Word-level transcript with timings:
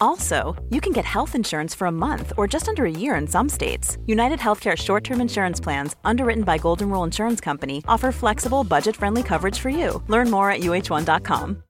Also, 0.00 0.54
you 0.70 0.80
can 0.80 0.92
get 0.92 1.04
health 1.04 1.34
insurance 1.34 1.74
for 1.74 1.86
a 1.86 1.92
month 1.92 2.32
or 2.36 2.46
just 2.46 2.68
under 2.68 2.84
a 2.84 2.90
year 2.90 3.16
in 3.16 3.26
some 3.26 3.48
states. 3.48 3.98
United 4.06 4.38
Healthcare 4.38 4.76
short 4.76 5.04
term 5.04 5.20
insurance 5.20 5.60
plans, 5.60 5.96
underwritten 6.04 6.44
by 6.44 6.58
Golden 6.58 6.90
Rule 6.90 7.04
Insurance 7.04 7.40
Company, 7.40 7.82
offer 7.88 8.12
flexible, 8.12 8.64
budget 8.64 8.96
friendly 8.96 9.22
coverage 9.22 9.58
for 9.58 9.70
you. 9.70 10.02
Learn 10.08 10.30
more 10.30 10.50
at 10.50 10.60
uh1.com. 10.60 11.62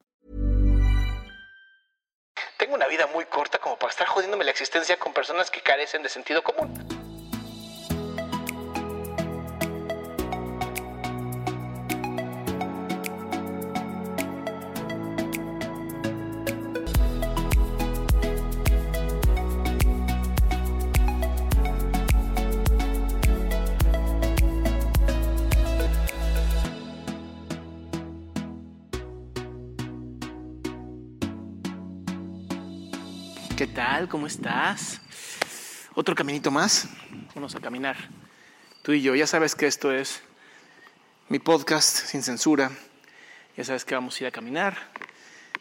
Tengo 2.59 2.75
una 2.75 2.89
vida 2.89 3.07
muy 3.15 3.25
corta 3.27 3.59
como 3.59 3.77
para 3.77 3.91
estar 3.91 4.07
jodiéndome 4.07 4.45
la 4.45 4.51
existencia 4.51 4.97
con 4.99 5.13
personas 5.13 5.51
que 5.51 5.61
carecen 5.61 6.03
de 6.03 6.09
sentido 6.09 6.43
común. 6.43 7.06
¿Qué 33.67 33.73
tal? 33.73 34.09
¿Cómo 34.09 34.29
estás? 34.29 35.01
Otro 35.97 36.15
caminito 36.15 36.53
más. 36.53 36.89
Vamos 37.35 37.57
a 37.57 37.61
caminar. 37.61 37.97
Tú 38.83 38.93
y 38.93 39.03
yo. 39.03 39.17
Ya 39.17 39.27
sabes 39.27 39.57
que 39.57 39.67
esto 39.67 39.91
es 39.91 40.23
mi 41.29 41.41
podcast 41.41 42.07
sin 42.07 42.23
censura. 42.23 42.71
Ya 43.57 43.65
sabes 43.65 43.85
que 43.85 43.97
vamos 43.97 44.15
a 44.15 44.23
ir 44.23 44.29
a 44.29 44.31
caminar. 44.31 44.79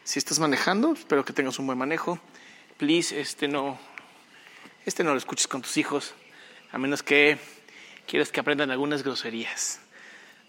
Si 0.04 0.20
estás 0.20 0.38
manejando, 0.38 0.92
espero 0.92 1.24
que 1.24 1.32
tengas 1.32 1.58
un 1.58 1.66
buen 1.66 1.76
manejo. 1.76 2.20
Please, 2.76 3.20
este 3.20 3.48
no, 3.48 3.76
este 4.84 5.02
no 5.02 5.10
lo 5.10 5.18
escuches 5.18 5.48
con 5.48 5.62
tus 5.62 5.76
hijos, 5.76 6.14
a 6.70 6.78
menos 6.78 7.02
que 7.02 7.38
quieras 8.06 8.30
que 8.30 8.38
aprendan 8.38 8.70
algunas 8.70 9.02
groserías. 9.02 9.80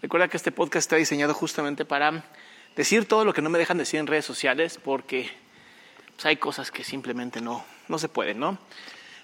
Recuerda 0.03 0.27
que 0.27 0.37
este 0.37 0.51
podcast 0.51 0.83
está 0.83 0.97
diseñado 0.97 1.33
justamente 1.33 1.85
para 1.85 2.23
decir 2.75 3.07
todo 3.07 3.25
lo 3.25 3.33
que 3.33 3.41
no 3.41 3.49
me 3.49 3.57
dejan 3.57 3.79
decir 3.79 3.99
en 3.99 4.05
redes 4.05 4.25
sociales, 4.25 4.79
porque 4.81 5.31
pues 6.17 6.25
hay 6.25 6.37
cosas 6.37 6.71
que 6.71 6.83
simplemente 6.83 7.41
no, 7.41 7.63
no 7.87 7.99
se 7.99 8.09
pueden, 8.09 8.39
¿no? 8.39 8.57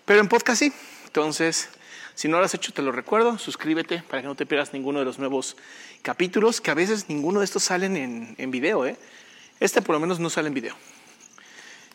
Pero 0.05 0.19
en 0.19 0.27
podcast 0.27 0.59
sí. 0.59 0.72
Entonces, 1.05 1.69
si 2.13 2.27
no 2.27 2.37
lo 2.37 2.45
has 2.45 2.54
hecho, 2.54 2.71
te 2.71 2.83
lo 2.83 2.92
recuerdo, 2.92 3.39
suscríbete 3.39 4.04
para 4.04 4.21
que 4.21 4.27
no 4.27 4.36
te 4.36 4.45
pierdas 4.45 4.73
ninguno 4.73 4.99
de 4.99 5.05
los 5.05 5.17
nuevos 5.17 5.58
capítulos, 6.03 6.61
que 6.61 6.70
a 6.70 6.76
veces 6.76 7.09
ninguno 7.09 7.39
de 7.39 7.45
estos 7.45 7.64
salen 7.64 7.98
en, 7.98 8.36
en 8.37 8.52
video, 8.52 8.86
¿eh? 8.86 8.95
Este 9.59 9.82
por 9.82 9.95
lo 9.95 9.99
menos 9.99 10.20
no 10.20 10.30
sale 10.30 10.49
en 10.49 10.53
video. 10.53 10.76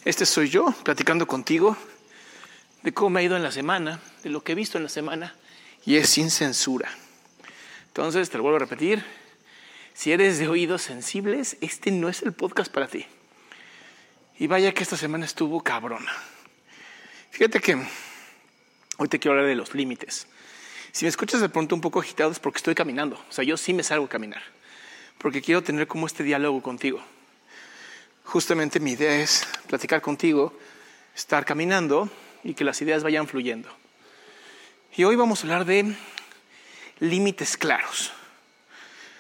Este 0.05 0.27
soy 0.27 0.49
yo 0.49 0.75
platicando 0.83 1.29
contigo 1.29 1.77
de 2.83 2.93
cómo 2.93 3.11
me 3.11 3.21
ha 3.21 3.23
ido 3.23 3.37
en 3.37 3.45
la 3.45 3.53
semana, 3.53 4.01
de 4.25 4.31
lo 4.31 4.43
que 4.43 4.53
he 4.53 4.57
visto 4.57 4.79
en 4.79 4.85
la 4.85 4.91
semana, 4.91 5.37
y 5.87 5.95
es 5.95 6.09
sin 6.09 6.29
censura. 6.29 6.91
Entonces, 7.87 8.31
te 8.31 8.37
lo 8.37 8.43
vuelvo 8.43 8.57
a 8.57 8.61
repetir, 8.61 9.05
si 9.95 10.11
eres 10.11 10.41
de 10.41 10.49
oídos 10.49 10.83
sensibles, 10.83 11.57
este 11.61 11.93
no 11.93 12.09
es 12.09 12.23
el 12.23 12.33
podcast 12.33 12.73
para 12.73 12.89
ti. 12.89 13.07
Y 14.41 14.47
vaya 14.47 14.73
que 14.73 14.85
esta 14.85 14.97
semana 14.97 15.25
estuvo 15.25 15.61
cabrona. 15.63 16.13
Fíjate 17.33 17.61
que 17.61 17.77
hoy 18.97 19.09
te 19.09 19.19
quiero 19.19 19.33
hablar 19.33 19.49
de 19.49 19.57
los 19.57 19.75
límites. 19.75 20.29
Si 20.93 21.05
me 21.05 21.09
escuchas 21.09 21.41
de 21.41 21.49
pronto 21.49 21.75
un 21.75 21.81
poco 21.81 21.99
agitado 21.99 22.31
es 22.31 22.39
porque 22.39 22.59
estoy 22.59 22.77
caminando. 22.77 23.17
O 23.29 23.33
sea, 23.33 23.43
yo 23.43 23.57
sí 23.57 23.75
me 23.75 23.83
salgo 23.83 24.07
a 24.07 24.09
caminar. 24.09 24.43
Porque 25.19 25.43
quiero 25.43 25.65
tener 25.65 25.89
como 25.89 26.07
este 26.07 26.23
diálogo 26.23 26.63
contigo. 26.63 27.03
Justamente 28.23 28.79
mi 28.79 28.93
idea 28.93 29.21
es 29.21 29.45
platicar 29.67 30.01
contigo, 30.01 30.57
estar 31.17 31.45
caminando 31.45 32.09
y 32.45 32.55
que 32.55 32.63
las 32.63 32.81
ideas 32.81 33.03
vayan 33.03 33.27
fluyendo. 33.27 33.69
Y 34.97 35.03
hoy 35.03 35.17
vamos 35.17 35.41
a 35.41 35.43
hablar 35.43 35.65
de 35.65 35.97
límites 37.01 37.57
claros. 37.57 38.13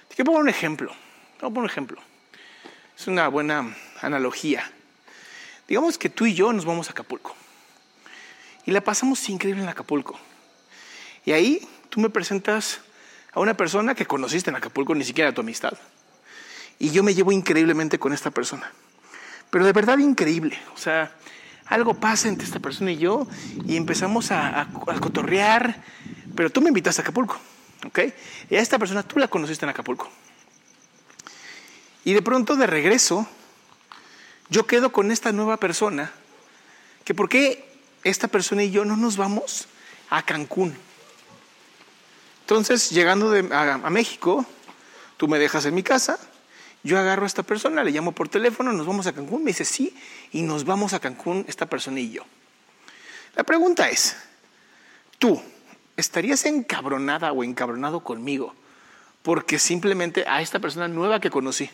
Te 0.09 0.15
quiero 0.15 0.31
poner 0.31 0.43
un 0.43 0.49
ejemplo. 0.49 0.93
Voy 1.41 1.51
a 1.51 1.55
poner 1.55 1.59
un 1.59 1.71
ejemplo. 1.71 2.01
Es 2.97 3.09
una 3.09 3.27
buena 3.27 3.77
analogía. 4.01 4.73
Digamos 5.69 5.99
que 5.99 6.09
tú 6.09 6.25
y 6.25 6.35
yo 6.35 6.51
nos 6.53 6.65
vamos 6.65 6.89
a 6.89 6.93
Acapulco. 6.93 7.37
Y 8.65 8.71
la 8.71 8.81
pasamos 8.81 9.29
increíble 9.29 9.63
en 9.63 9.69
Acapulco. 9.69 10.19
Y 11.27 11.33
ahí 11.33 11.69
tú 11.91 12.01
me 12.01 12.09
presentas 12.09 12.81
a 13.33 13.41
una 13.41 13.55
persona 13.55 13.95
que 13.95 14.07
conociste 14.07 14.49
en 14.49 14.57
Acapulco, 14.57 14.95
ni 14.95 15.05
siquiera 15.05 15.33
tu 15.33 15.43
amistad. 15.43 15.75
Y 16.79 16.91
yo 16.91 17.03
me 17.03 17.15
llevo 17.15 17.33
increíblemente 17.33 17.99
con 17.99 18.15
esta 18.15 18.31
persona. 18.31 18.73
Pero 19.51 19.67
de 19.67 19.73
verdad 19.73 19.99
increíble. 19.99 20.59
O 20.75 20.79
sea, 20.79 21.13
algo 21.67 21.95
pasa 21.95 22.29
entre 22.29 22.47
esta 22.47 22.61
persona 22.61 22.93
y 22.93 22.97
yo 22.97 23.27
y 23.67 23.77
empezamos 23.77 24.31
a, 24.31 24.63
a, 24.63 25.01
cotorrear. 25.01 25.83
Pero 26.35 26.49
tú 26.51 26.63
me 26.63 26.69
invitaste 26.69 27.03
a 27.03 27.05
Acapulco. 27.05 27.39
¿Ok? 27.87 28.01
Y 28.49 28.57
a 28.57 28.61
esta 28.61 28.79
persona 28.79 29.03
tú 29.03 29.19
la 29.19 29.29
conociste 29.29 29.67
en 29.67 29.71
Acapulco. 29.71 30.09
Y 32.05 32.15
de 32.15 32.23
pronto 32.23 32.57
de 32.57 32.67
regreso 32.67 33.29
yo 34.51 34.67
quedo 34.67 34.93
con 34.93 35.11
esta 35.11 35.33
nueva 35.33 35.59
persona, 35.59 36.13
que 37.05 37.15
por 37.15 37.29
qué 37.29 37.69
esta 38.05 38.29
persona 38.29 38.63
y 38.65 38.71
yo 38.71 38.85
no 38.85 38.97
nos 38.97 39.17
vamos 39.17 39.69
a 40.11 40.23
Cancún. 40.23 40.75
Entonces, 42.41 42.91
llegando 42.91 43.33
a, 43.55 43.75
a, 43.75 43.91
México, 43.91 44.47
tú 45.17 45.29
me 45.29 45.39
dejas 45.39 45.67
en 45.67 45.75
mi 45.75 45.83
casa, 45.83 46.19
yo 46.83 46.99
agarro 46.99 47.25
a 47.25 47.27
esta 47.27 47.43
persona, 47.43 47.85
le 47.85 47.91
llamo 47.91 48.13
por 48.13 48.29
teléfono, 48.29 48.73
nos 48.73 48.87
vamos 48.87 49.07
a 49.07 49.13
Cancún, 49.13 49.45
me 49.45 49.51
dice 49.51 49.65
sí, 49.65 49.95
y 50.33 50.43
nos 50.43 50.65
vamos 50.65 50.95
a 50.95 51.01
Cancún 51.01 51.45
esta 51.49 51.67
persona 51.67 52.01
y 52.01 52.11
yo. 52.11 52.23
La 53.37 53.45
pregunta 53.45 53.91
es, 53.91 54.17
tú, 55.19 55.41
¿estarías 55.97 56.47
encabronada 56.47 57.33
o 57.33 57.45
encabronado 57.45 58.01
conmigo 58.01 58.55
porque 59.23 59.59
simplemente 59.59 60.25
a 60.27 60.41
esta 60.41 60.59
persona 60.59 60.89
nueva 60.89 61.21
que 61.21 61.31
conocí 61.31 61.69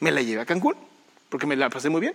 me 0.00 0.10
la 0.10 0.20
llevé 0.20 0.42
a 0.42 0.46
Cancún? 0.46 0.76
Porque 1.28 1.46
me 1.46 1.56
la 1.56 1.70
pasé 1.70 1.88
muy 1.88 2.00
bien. 2.00 2.14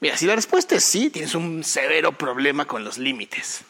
Mira, 0.00 0.16
si 0.16 0.26
la 0.26 0.36
respuesta 0.36 0.76
es 0.76 0.84
sí, 0.84 1.10
tienes 1.10 1.34
un 1.34 1.64
severo 1.64 2.12
problema 2.12 2.66
con 2.66 2.84
los 2.84 2.98
límites. 2.98 3.62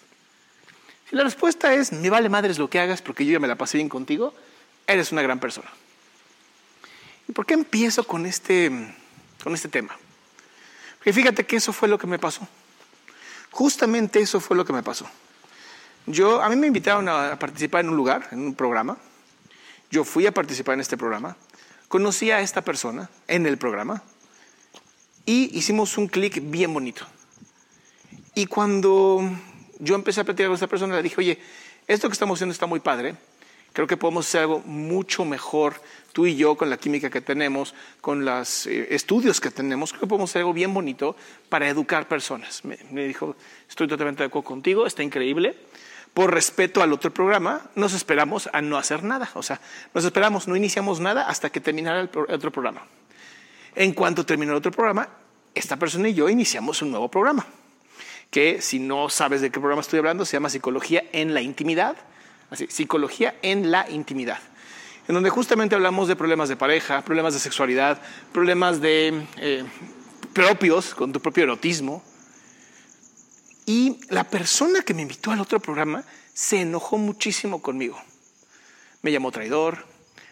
Si 1.09 1.17
la 1.17 1.25
respuesta 1.25 1.73
es 1.73 1.93
me 1.93 2.11
vale 2.11 2.29
madres 2.29 2.59
lo 2.59 2.69
que 2.69 2.79
hagas 2.79 3.01
porque 3.01 3.25
yo 3.25 3.33
ya 3.33 3.41
me 3.41 3.49
la 3.49 3.57
pasé 3.57 3.79
bien 3.79 3.89
contigo, 3.89 4.35
eres 4.87 5.11
una 5.13 5.23
gran 5.23 5.41
persona. 5.41 5.71
¿Y 7.27 7.33
por 7.33 7.47
qué 7.47 7.55
empiezo 7.55 8.05
con 8.05 8.27
este, 8.27 8.71
con 9.43 9.55
este 9.55 9.69
tema? 9.69 9.97
Porque 10.99 11.13
fíjate 11.13 11.47
que 11.47 11.57
eso 11.57 11.73
fue 11.73 11.89
lo 11.89 11.99
que 11.99 12.07
me 12.07 12.19
pasó. 12.19 12.47
Justamente 13.51 14.21
eso 14.21 14.41
fue 14.41 14.57
lo 14.57 14.65
que 14.65 14.73
me 14.73 14.83
pasó. 14.83 15.09
Yo, 16.07 16.43
a 16.43 16.49
mí 16.49 16.57
me 16.57 16.67
invitaron 16.67 17.09
a 17.09 17.39
participar 17.39 17.83
en 17.83 17.91
un 17.91 17.97
lugar, 17.97 18.29
en 18.33 18.41
un 18.41 18.55
programa. 18.55 18.99
Yo 19.91 20.05
fui 20.05 20.27
a 20.27 20.33
participar 20.33 20.75
en 20.75 20.81
este 20.81 20.97
programa 20.97 21.37
conocí 21.89 22.31
a 22.31 22.41
esta 22.41 22.63
persona 22.63 23.11
en 23.27 23.47
el 23.47 23.59
programa 23.59 24.03
y 25.27 25.57
hicimos 25.59 25.99
un 25.99 26.09
clic 26.09 26.41
bien 26.51 26.73
bonito. 26.73 27.07
Y 28.35 28.47
cuando 28.47 29.23
yo 29.79 29.95
empecé 29.95 30.21
a 30.21 30.25
platicar 30.25 30.47
con 30.47 30.55
esta 30.55 30.67
persona, 30.67 30.97
le 30.97 31.03
dije, 31.03 31.17
oye, 31.19 31.39
esto 31.87 32.09
que 32.09 32.13
estamos 32.13 32.39
haciendo 32.39 32.53
está 32.53 32.67
muy 32.67 32.81
padre, 32.81 33.17
creo 33.73 33.87
que 33.87 33.97
podemos 33.97 34.27
hacer 34.27 34.43
algo 34.43 34.61
mucho 34.61 35.25
mejor 35.25 35.81
tú 36.13 36.27
y 36.27 36.37
yo 36.37 36.57
con 36.57 36.71
la 36.71 36.77
química 36.77 37.11
que 37.11 37.21
tenemos, 37.21 37.75
con 38.01 38.25
los 38.25 38.67
eh, 38.67 38.95
estudios 38.95 39.41
que 39.41 39.51
tenemos, 39.51 39.91
creo 39.91 40.03
que 40.03 40.07
podemos 40.07 40.31
hacer 40.31 40.41
algo 40.41 40.53
bien 40.53 40.73
bonito 40.73 41.17
para 41.49 41.69
educar 41.69 42.09
personas. 42.09 42.65
Me, 42.65 42.79
me 42.91 43.07
dijo, 43.07 43.37
estoy 43.69 43.89
totalmente 43.89 44.23
de 44.23 44.27
acuerdo 44.27 44.47
contigo, 44.47 44.87
está 44.87 45.03
increíble 45.03 45.57
por 46.15 46.33
respeto 46.33 46.83
al 46.83 46.93
otro 46.93 47.13
programa, 47.13 47.63
nos 47.75 47.95
esperamos 47.95 48.49
a 48.53 48.61
no 48.61 48.77
hacer 48.77 49.05
nada. 49.05 49.31
O 49.35 49.43
sea, 49.43 49.61
nos 49.95 50.05
esperamos, 50.05 50.49
no 50.49 50.57
iniciamos 50.57 51.01
nada 51.01 51.29
hasta 51.29 51.51
que 51.51 51.61
terminara 51.61 52.01
el, 52.01 52.11
otro 52.29 52.51
programa. 52.51 52.83
En 53.75 53.93
cuanto 53.93 54.27
terminó 54.27 54.53
el 54.53 54.59
otro 54.59 54.73
programa, 54.73 55.09
esta 55.55 55.77
persona 55.77 56.09
y 56.09 56.15
yo 56.15 56.29
iniciamos 56.29 56.83
un 56.83 56.91
nuevo 56.91 57.09
programa, 57.09 57.47
que 58.31 58.61
si 58.61 58.79
no 58.79 59.09
sabes 59.09 59.41
de 59.41 59.51
qué 59.51 59.61
programa 59.61 59.83
estoy 59.83 59.99
hablando, 59.99 60.25
se 60.25 60.37
llama 60.37 60.51
Psicología 60.51 61.05
en 61.13 61.35
la 61.35 61.41
Intimidad. 61.41 61.97
Así, 62.51 62.67
Psicología 62.69 63.37
en 63.43 63.71
la 63.71 63.89
Intimidad 63.91 64.41
en 65.09 65.15
donde 65.15 65.31
justamente 65.31 65.75
hablamos 65.75 66.07
de 66.07 66.17
problemas 66.17 66.51
de 66.51 66.57
pareja, 66.57 67.01
problemas 67.01 67.33
de 67.33 67.41
sexualidad, 67.41 67.99
problemas 68.31 68.83
de 68.83 69.27
eh, 69.39 69.65
propios 70.35 70.95
con 70.95 71.13
tu 71.13 71.21
propio 71.21 71.45
erotismo. 71.45 72.05
Y 73.69 74.01
la 74.09 74.25
persona 74.25 74.81
que 74.81 74.95
me 74.95 75.03
invitó 75.03 75.31
al 75.31 75.43
otro 75.43 75.61
programa 75.61 76.03
se 76.33 76.63
enojó 76.63 76.97
muchísimo 76.97 77.61
conmigo. 77.61 78.03
Me 79.03 79.13
llamó 79.13 79.31
traidor, 79.31 79.85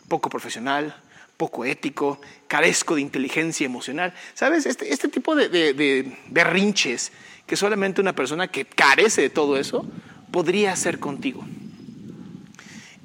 poco 0.08 0.30
profesional, 0.30 0.96
poco 1.36 1.66
ético, 1.66 2.18
carezco 2.48 2.94
de 2.94 3.02
inteligencia 3.02 3.66
emocional. 3.66 4.14
¿Sabes? 4.32 4.64
Este, 4.64 4.90
este 4.90 5.08
tipo 5.08 5.36
de, 5.36 5.50
de, 5.50 5.74
de 5.74 6.16
berrinches 6.28 7.12
que 7.46 7.56
solamente 7.56 8.00
una 8.00 8.14
persona 8.14 8.48
que 8.48 8.64
carece 8.64 9.20
de 9.20 9.28
todo 9.28 9.58
eso 9.58 9.86
podría 10.30 10.72
hacer 10.72 10.98
contigo. 10.98 11.44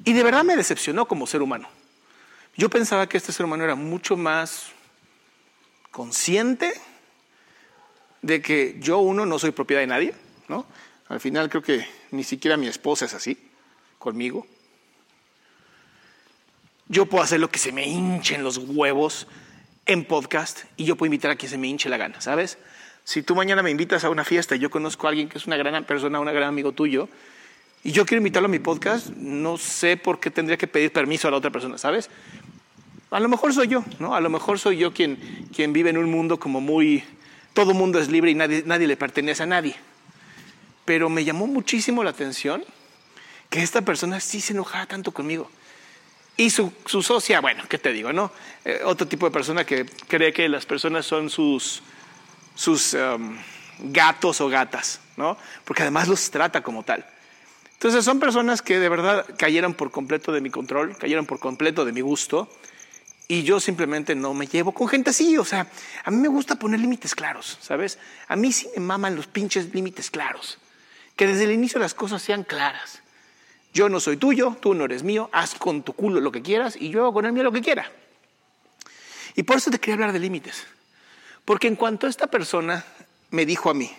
Y 0.06 0.14
de 0.14 0.22
verdad 0.22 0.44
me 0.44 0.56
decepcionó 0.56 1.06
como 1.06 1.26
ser 1.26 1.42
humano. 1.42 1.68
Yo 2.56 2.70
pensaba 2.70 3.06
que 3.06 3.18
este 3.18 3.32
ser 3.32 3.44
humano 3.44 3.64
era 3.64 3.74
mucho 3.74 4.16
más 4.16 4.68
consciente 5.90 6.72
de 8.22 8.40
que 8.40 8.76
yo, 8.80 8.98
uno, 8.98 9.26
no 9.26 9.38
soy 9.38 9.50
propiedad 9.50 9.82
de 9.82 9.88
nadie, 9.88 10.14
¿no? 10.48 10.66
Al 11.08 11.20
final 11.20 11.48
creo 11.50 11.62
que 11.62 11.86
ni 12.10 12.24
siquiera 12.24 12.56
mi 12.56 12.66
esposa 12.66 13.04
es 13.04 13.14
así, 13.14 13.38
conmigo. 13.98 14.46
Yo 16.88 17.06
puedo 17.06 17.24
hacer 17.24 17.40
lo 17.40 17.50
que 17.50 17.58
se 17.58 17.72
me 17.72 17.86
hinchen 17.86 18.42
los 18.42 18.58
huevos 18.58 19.26
en 19.86 20.04
podcast 20.04 20.64
y 20.76 20.84
yo 20.84 20.96
puedo 20.96 21.08
invitar 21.08 21.30
a 21.30 21.36
quien 21.36 21.50
se 21.50 21.58
me 21.58 21.68
hinche 21.68 21.88
la 21.88 21.96
gana, 21.96 22.20
¿sabes? 22.20 22.58
Si 23.04 23.22
tú 23.22 23.34
mañana 23.34 23.62
me 23.62 23.70
invitas 23.70 24.04
a 24.04 24.10
una 24.10 24.24
fiesta 24.24 24.54
y 24.54 24.58
yo 24.58 24.70
conozco 24.70 25.06
a 25.06 25.10
alguien 25.10 25.28
que 25.28 25.38
es 25.38 25.46
una 25.46 25.56
gran 25.56 25.84
persona, 25.84 26.20
un 26.20 26.26
gran 26.26 26.44
amigo 26.44 26.72
tuyo, 26.72 27.08
y 27.84 27.90
yo 27.90 28.06
quiero 28.06 28.18
invitarlo 28.18 28.46
a 28.46 28.50
mi 28.50 28.60
podcast, 28.60 29.08
no 29.08 29.58
sé 29.58 29.96
por 29.96 30.20
qué 30.20 30.30
tendría 30.30 30.56
que 30.56 30.68
pedir 30.68 30.92
permiso 30.92 31.26
a 31.26 31.32
la 31.32 31.36
otra 31.36 31.50
persona, 31.50 31.78
¿sabes? 31.78 32.10
A 33.10 33.18
lo 33.18 33.28
mejor 33.28 33.52
soy 33.52 33.66
yo, 33.66 33.84
¿no? 33.98 34.14
A 34.14 34.20
lo 34.20 34.30
mejor 34.30 34.58
soy 34.58 34.78
yo 34.78 34.94
quien, 34.94 35.48
quien 35.54 35.72
vive 35.72 35.90
en 35.90 35.98
un 35.98 36.10
mundo 36.10 36.38
como 36.38 36.60
muy... 36.60 37.04
Todo 37.54 37.74
mundo 37.74 37.98
es 37.98 38.08
libre 38.08 38.30
y 38.30 38.34
nadie, 38.34 38.62
nadie 38.64 38.86
le 38.86 38.96
pertenece 38.96 39.42
a 39.42 39.46
nadie. 39.46 39.74
Pero 40.84 41.08
me 41.08 41.24
llamó 41.24 41.46
muchísimo 41.46 42.02
la 42.02 42.10
atención 42.10 42.64
que 43.50 43.62
esta 43.62 43.82
persona 43.82 44.18
sí 44.20 44.40
se 44.40 44.52
enojara 44.52 44.86
tanto 44.86 45.12
conmigo. 45.12 45.50
Y 46.36 46.50
su, 46.50 46.72
su 46.86 47.02
socia, 47.02 47.40
bueno, 47.40 47.64
¿qué 47.68 47.78
te 47.78 47.92
digo, 47.92 48.12
no? 48.12 48.32
Eh, 48.64 48.80
otro 48.84 49.06
tipo 49.06 49.26
de 49.26 49.32
persona 49.32 49.64
que 49.64 49.84
cree 50.08 50.32
que 50.32 50.48
las 50.48 50.64
personas 50.64 51.04
son 51.04 51.28
sus, 51.28 51.82
sus 52.54 52.94
um, 52.94 53.36
gatos 53.78 54.40
o 54.40 54.48
gatas, 54.48 55.00
¿no? 55.16 55.36
Porque 55.64 55.82
además 55.82 56.08
los 56.08 56.30
trata 56.30 56.62
como 56.62 56.82
tal. 56.82 57.06
Entonces 57.74 58.04
son 58.04 58.20
personas 58.20 58.62
que 58.62 58.78
de 58.78 58.88
verdad 58.88 59.26
cayeron 59.36 59.74
por 59.74 59.90
completo 59.90 60.32
de 60.32 60.40
mi 60.40 60.50
control, 60.50 60.96
cayeron 60.96 61.26
por 61.26 61.38
completo 61.38 61.84
de 61.84 61.92
mi 61.92 62.00
gusto. 62.00 62.48
Y 63.28 63.42
yo 63.42 63.60
simplemente 63.60 64.14
no 64.14 64.34
me 64.34 64.46
llevo 64.46 64.72
con 64.72 64.88
gente 64.88 65.10
así. 65.10 65.36
O 65.36 65.44
sea, 65.44 65.66
a 66.04 66.10
mí 66.10 66.16
me 66.16 66.28
gusta 66.28 66.54
poner 66.54 66.80
límites 66.80 67.14
claros, 67.14 67.58
¿sabes? 67.60 67.98
A 68.28 68.36
mí 68.36 68.52
sí 68.52 68.68
me 68.76 68.82
maman 68.82 69.16
los 69.16 69.26
pinches 69.26 69.74
límites 69.74 70.10
claros. 70.10 70.58
Que 71.16 71.26
desde 71.26 71.44
el 71.44 71.52
inicio 71.52 71.78
las 71.78 71.94
cosas 71.94 72.22
sean 72.22 72.44
claras. 72.44 73.02
Yo 73.72 73.88
no 73.88 74.00
soy 74.00 74.16
tuyo, 74.16 74.56
tú 74.60 74.74
no 74.74 74.84
eres 74.84 75.02
mío, 75.02 75.30
haz 75.32 75.54
con 75.54 75.82
tu 75.82 75.94
culo 75.94 76.20
lo 76.20 76.30
que 76.30 76.42
quieras 76.42 76.76
y 76.78 76.90
yo 76.90 77.02
hago 77.02 77.14
con 77.14 77.24
el 77.24 77.32
mío 77.32 77.42
lo 77.42 77.52
que 77.52 77.62
quiera. 77.62 77.90
Y 79.34 79.44
por 79.44 79.56
eso 79.56 79.70
te 79.70 79.78
quería 79.78 79.94
hablar 79.94 80.12
de 80.12 80.18
límites. 80.18 80.66
Porque 81.44 81.68
en 81.68 81.76
cuanto 81.76 82.06
esta 82.06 82.26
persona 82.26 82.84
me 83.30 83.46
dijo 83.46 83.70
a 83.70 83.74
mí, 83.74 83.90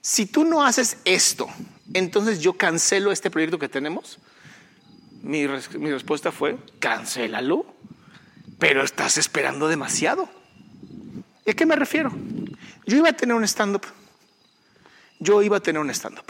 si 0.00 0.26
tú 0.26 0.44
no 0.44 0.64
haces 0.64 0.98
esto, 1.04 1.48
entonces 1.92 2.40
yo 2.40 2.52
cancelo 2.52 3.10
este 3.10 3.30
proyecto 3.30 3.58
que 3.58 3.68
tenemos. 3.68 4.18
Mi, 5.22 5.46
mi 5.78 5.90
respuesta 5.90 6.30
fue, 6.30 6.56
cancélalo, 6.78 7.66
pero 8.58 8.84
estás 8.84 9.18
esperando 9.18 9.66
demasiado. 9.66 10.28
¿Y 11.44 11.50
a 11.50 11.54
qué 11.54 11.66
me 11.66 11.76
refiero? 11.76 12.12
Yo 12.86 12.96
iba 12.96 13.08
a 13.08 13.12
tener 13.12 13.34
un 13.34 13.44
stand-up. 13.44 13.84
Yo 15.18 15.42
iba 15.42 15.56
a 15.56 15.60
tener 15.60 15.80
un 15.80 15.90
stand-up. 15.90 16.26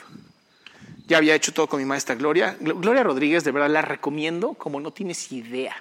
Ya 1.07 1.19
había 1.19 1.35
hecho 1.35 1.53
todo 1.53 1.69
con 1.69 1.79
mi 1.79 1.85
maestra 1.87 2.15
Gloria. 2.15 2.57
Gloria 2.61 3.03
Rodríguez, 3.03 3.45
de 3.45 3.53
verdad, 3.53 3.71
la 3.71 3.83
recomiendo 3.83 4.55
como 4.55 4.81
no 4.81 4.93
tienes 4.93 5.31
idea. 5.33 5.77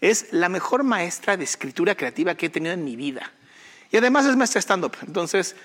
Es 0.00 0.32
la 0.32 0.48
mejor 0.48 0.84
maestra 0.84 1.36
de 1.36 1.44
escritura 1.44 1.94
creativa 1.94 2.34
que 2.34 2.46
he 2.46 2.50
tenido 2.50 2.74
en 2.74 2.84
mi 2.84 2.96
vida. 2.96 3.32
Y 3.90 3.96
además 3.96 4.26
es 4.26 4.36
maestra 4.36 4.60
stand-up. 4.60 4.96
Entonces, 5.06 5.56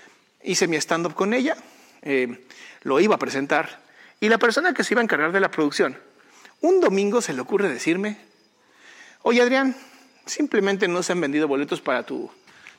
hice 0.44 0.68
mi 0.68 0.77
stand-up 0.77 1.13
con 1.13 1.33
ella, 1.33 1.57
eh, 2.01 2.45
lo 2.83 3.00
iba 3.00 3.15
a 3.15 3.19
presentar, 3.19 3.81
y 4.19 4.30
la 4.30 4.38
persona 4.38 4.74
que 4.74 4.83
se 4.83 4.94
iba 4.94 5.01
a 5.01 5.03
encargar 5.03 5.31
de 5.31 5.39
la 5.39 5.51
producción, 5.51 5.97
un 6.62 6.80
domingo 6.80 7.21
se 7.21 7.33
le 7.33 7.41
ocurre 7.41 7.69
decirme, 7.69 8.18
oye 9.24 9.41
Adrián, 9.41 9.75
simplemente 10.25 10.88
no 10.88 11.03
se 11.03 11.12
han 11.12 11.21
vendido 11.21 11.47
boletos 11.47 11.81
para 11.81 12.03
tu, 12.03 12.31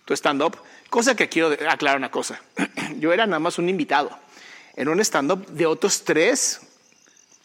tu 0.05 0.15
stand-up, 0.15 0.57
cosa 0.91 1.15
que 1.15 1.29
quiero 1.29 1.49
aclarar 1.69 1.97
una 1.97 2.11
cosa, 2.11 2.41
yo 2.99 3.13
era 3.13 3.27
nada 3.27 3.41
más 3.41 3.59
un 3.59 3.69
invitado 3.69 4.17
en 4.77 4.89
un 4.89 5.01
stand-up 5.01 5.47
de 5.47 5.67
otros 5.67 6.05
tres 6.05 6.61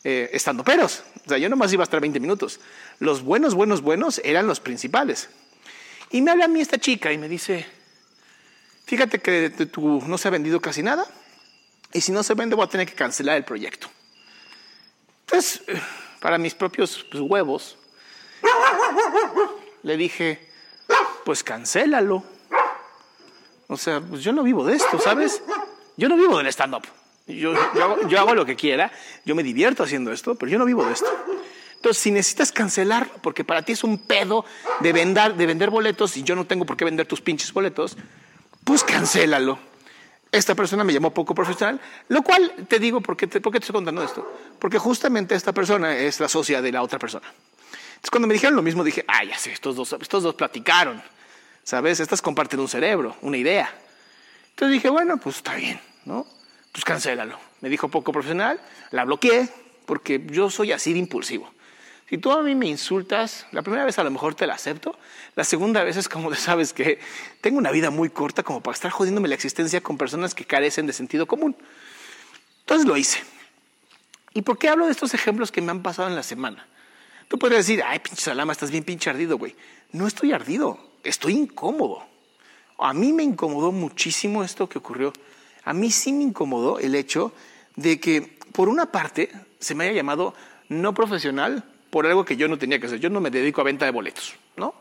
eh, 0.03 0.29
stand-uperos, 0.33 1.03
o 1.25 1.29
sea, 1.29 1.37
yo 1.37 1.49
nomás 1.49 1.71
iba 1.73 1.83
a 1.83 1.85
estar 1.85 1.99
20 1.99 2.19
minutos, 2.19 2.59
los 2.99 3.21
buenos, 3.21 3.53
buenos, 3.53 3.81
buenos 3.81 4.21
eran 4.23 4.47
los 4.47 4.59
principales. 4.59 5.29
Y 6.11 6.21
me 6.21 6.31
habla 6.31 6.45
a 6.45 6.47
mí 6.47 6.59
esta 6.59 6.79
chica 6.79 7.13
y 7.13 7.19
me 7.19 7.29
dice, 7.29 7.67
Fíjate 8.89 9.19
que 9.19 9.51
tu, 9.67 10.01
no 10.07 10.17
se 10.17 10.27
ha 10.27 10.31
vendido 10.31 10.59
casi 10.59 10.81
nada 10.81 11.05
y 11.93 12.01
si 12.01 12.11
no 12.11 12.23
se 12.23 12.33
vende 12.33 12.55
voy 12.55 12.65
a 12.65 12.69
tener 12.69 12.87
que 12.87 12.95
cancelar 12.95 13.37
el 13.37 13.45
proyecto. 13.45 13.87
Entonces, 15.27 15.61
para 16.19 16.39
mis 16.39 16.55
propios 16.55 17.05
pues, 17.11 17.21
huevos, 17.21 17.77
le 19.83 19.95
dije, 19.95 20.49
pues 21.23 21.43
cancélalo. 21.43 22.23
O 23.69 23.77
sea, 23.77 24.01
pues 24.01 24.23
yo 24.23 24.33
no 24.33 24.41
vivo 24.41 24.65
de 24.65 24.75
esto, 24.75 24.99
¿sabes? 24.99 25.43
Yo 25.95 26.09
no 26.09 26.17
vivo 26.17 26.39
del 26.39 26.47
stand-up. 26.47 26.87
Yo, 27.27 27.53
yo, 27.53 27.83
hago, 27.83 28.07
yo, 28.07 28.19
hago, 28.19 28.33
lo 28.33 28.43
que 28.43 28.55
quiera, 28.55 28.91
yo 29.25 29.35
me 29.35 29.43
divierto 29.43 29.83
haciendo 29.83 30.11
esto, 30.11 30.33
pero 30.33 30.51
yo 30.51 30.57
no 30.57 30.65
vivo 30.65 30.83
de 30.83 30.93
esto. 30.93 31.07
Entonces, 31.75 32.01
si 32.01 32.09
necesitas 32.09 32.51
cancelarlo, 32.51 33.13
porque 33.21 33.43
para 33.43 33.61
ti 33.61 33.73
es 33.73 33.83
un 33.83 33.99
pedo 33.99 34.43
de 34.79 34.91
vender, 34.91 35.35
de 35.35 35.45
vender 35.45 35.69
boletos 35.69 36.17
y 36.17 36.23
yo 36.23 36.35
no 36.35 36.47
tengo 36.47 36.65
por 36.65 36.77
qué 36.77 36.83
vender 36.83 37.05
tus 37.05 37.21
pinches 37.21 37.53
boletos, 37.53 37.95
pues 38.63 38.83
cancélalo. 38.83 39.59
Esta 40.31 40.55
persona 40.55 40.83
me 40.83 40.91
llamó 40.91 41.13
poco 41.13 41.35
profesional, 41.35 41.79
lo 42.07 42.23
cual 42.23 42.51
te 42.67 42.79
digo, 42.79 43.01
¿por 43.01 43.15
qué 43.15 43.27
te, 43.27 43.39
por 43.39 43.53
qué 43.53 43.59
te 43.59 43.65
estoy 43.65 43.75
contando 43.75 44.01
esto? 44.01 44.27
Porque 44.57 44.79
justamente 44.79 45.35
esta 45.35 45.53
persona 45.53 45.95
es 45.95 46.19
la 46.19 46.27
socia 46.27 46.59
de 46.63 46.71
la 46.71 46.81
otra 46.81 46.97
persona. 46.97 47.27
Entonces, 47.27 48.09
cuando 48.09 48.27
me 48.27 48.33
dijeron 48.33 48.55
lo 48.55 48.63
mismo, 48.63 48.83
dije, 48.83 49.05
ah, 49.07 49.23
ya 49.23 49.37
sé, 49.37 49.51
estos 49.51 49.75
dos, 49.75 49.93
estos 49.93 50.23
dos 50.23 50.33
platicaron, 50.33 51.01
¿sabes? 51.69 51.99
Estas 51.99 52.19
comparten 52.19 52.59
un 52.59 52.67
cerebro, 52.67 53.15
una 53.21 53.37
idea. 53.37 53.71
Entonces 54.49 54.73
dije, 54.73 54.89
bueno, 54.89 55.17
pues 55.17 55.35
está 55.35 55.53
bien, 55.53 55.79
¿no? 56.03 56.25
Pues 56.71 56.83
cancélalo. 56.83 57.37
Me 57.61 57.69
dijo 57.69 57.89
poco 57.89 58.11
profesional, 58.11 58.59
la 58.89 59.05
bloqueé, 59.05 59.47
porque 59.85 60.25
yo 60.31 60.49
soy 60.49 60.71
así 60.71 60.93
de 60.93 60.99
impulsivo. 60.99 61.53
Si 62.09 62.17
tú 62.17 62.31
a 62.31 62.41
mí 62.41 62.55
me 62.55 62.65
insultas, 62.65 63.45
la 63.51 63.61
primera 63.61 63.85
vez 63.85 63.99
a 63.99 64.03
lo 64.03 64.09
mejor 64.09 64.33
te 64.33 64.47
la 64.47 64.55
acepto, 64.55 64.97
la 65.35 65.43
segunda 65.43 65.83
vez 65.83 65.95
es 65.95 66.09
como, 66.09 66.33
sabes 66.33 66.73
que 66.73 66.99
tengo 67.39 67.59
una 67.59 67.69
vida 67.69 67.91
muy 67.91 68.09
corta 68.09 68.41
como 68.41 68.63
para 68.63 68.73
estar 68.73 68.89
jodiéndome 68.89 69.27
la 69.27 69.35
existencia 69.35 69.79
con 69.79 69.95
personas 69.95 70.33
que 70.33 70.45
carecen 70.45 70.87
de 70.87 70.93
sentido 70.93 71.27
común. 71.27 71.55
Entonces 72.61 72.87
lo 72.87 72.97
hice. 72.97 73.19
¿Y 74.33 74.41
por 74.41 74.57
qué 74.57 74.69
hablo 74.69 74.87
de 74.87 74.91
estos 74.91 75.13
ejemplos 75.13 75.51
que 75.51 75.61
me 75.61 75.69
han 75.69 75.83
pasado 75.83 76.07
en 76.07 76.15
la 76.15 76.23
semana? 76.23 76.65
Tú 77.27 77.37
podrías 77.37 77.67
decir, 77.67 77.83
ay, 77.85 77.99
pinche 77.99 78.23
Salama, 78.23 78.53
estás 78.53 78.71
bien 78.71 78.83
pinche 78.83 79.11
ardido, 79.11 79.37
güey. 79.37 79.55
No 79.91 80.07
estoy 80.07 80.31
ardido, 80.31 80.88
estoy 81.03 81.33
incómodo. 81.33 82.03
A 82.77 82.93
mí 82.93 83.11
me 83.13 83.23
incomodó 83.23 83.71
muchísimo 83.71 84.43
esto 84.43 84.69
que 84.69 84.77
ocurrió. 84.77 85.13
A 85.63 85.73
mí 85.73 85.91
sí 85.91 86.13
me 86.13 86.23
incomodó 86.23 86.79
el 86.79 86.95
hecho 86.95 87.33
de 87.75 87.99
que, 87.99 88.37
por 88.53 88.69
una 88.69 88.91
parte, 88.91 89.31
se 89.59 89.75
me 89.75 89.85
haya 89.85 89.93
llamado 89.93 90.33
no 90.69 90.93
profesional 90.93 91.63
por 91.89 92.05
algo 92.05 92.23
que 92.23 92.37
yo 92.37 92.47
no 92.47 92.57
tenía 92.57 92.79
que 92.79 92.87
hacer. 92.87 92.99
Yo 92.99 93.09
no 93.09 93.19
me 93.19 93.31
dedico 93.31 93.61
a 93.61 93.65
venta 93.65 93.85
de 93.85 93.91
boletos, 93.91 94.35
¿no? 94.55 94.73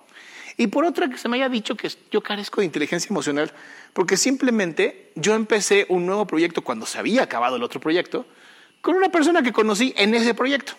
Y 0.56 0.66
por 0.66 0.84
otra, 0.84 1.08
que 1.08 1.18
se 1.18 1.28
me 1.28 1.36
haya 1.36 1.48
dicho 1.48 1.76
que 1.76 1.88
yo 2.10 2.20
carezco 2.20 2.60
de 2.60 2.66
inteligencia 2.66 3.08
emocional, 3.10 3.52
porque 3.92 4.16
simplemente 4.16 5.12
yo 5.14 5.34
empecé 5.34 5.86
un 5.88 6.04
nuevo 6.04 6.26
proyecto 6.26 6.62
cuando 6.62 6.84
se 6.84 6.98
había 6.98 7.22
acabado 7.22 7.56
el 7.56 7.62
otro 7.62 7.80
proyecto, 7.80 8.26
con 8.80 8.96
una 8.96 9.08
persona 9.08 9.42
que 9.42 9.52
conocí 9.52 9.94
en 9.96 10.14
ese 10.14 10.34
proyecto. 10.34 10.72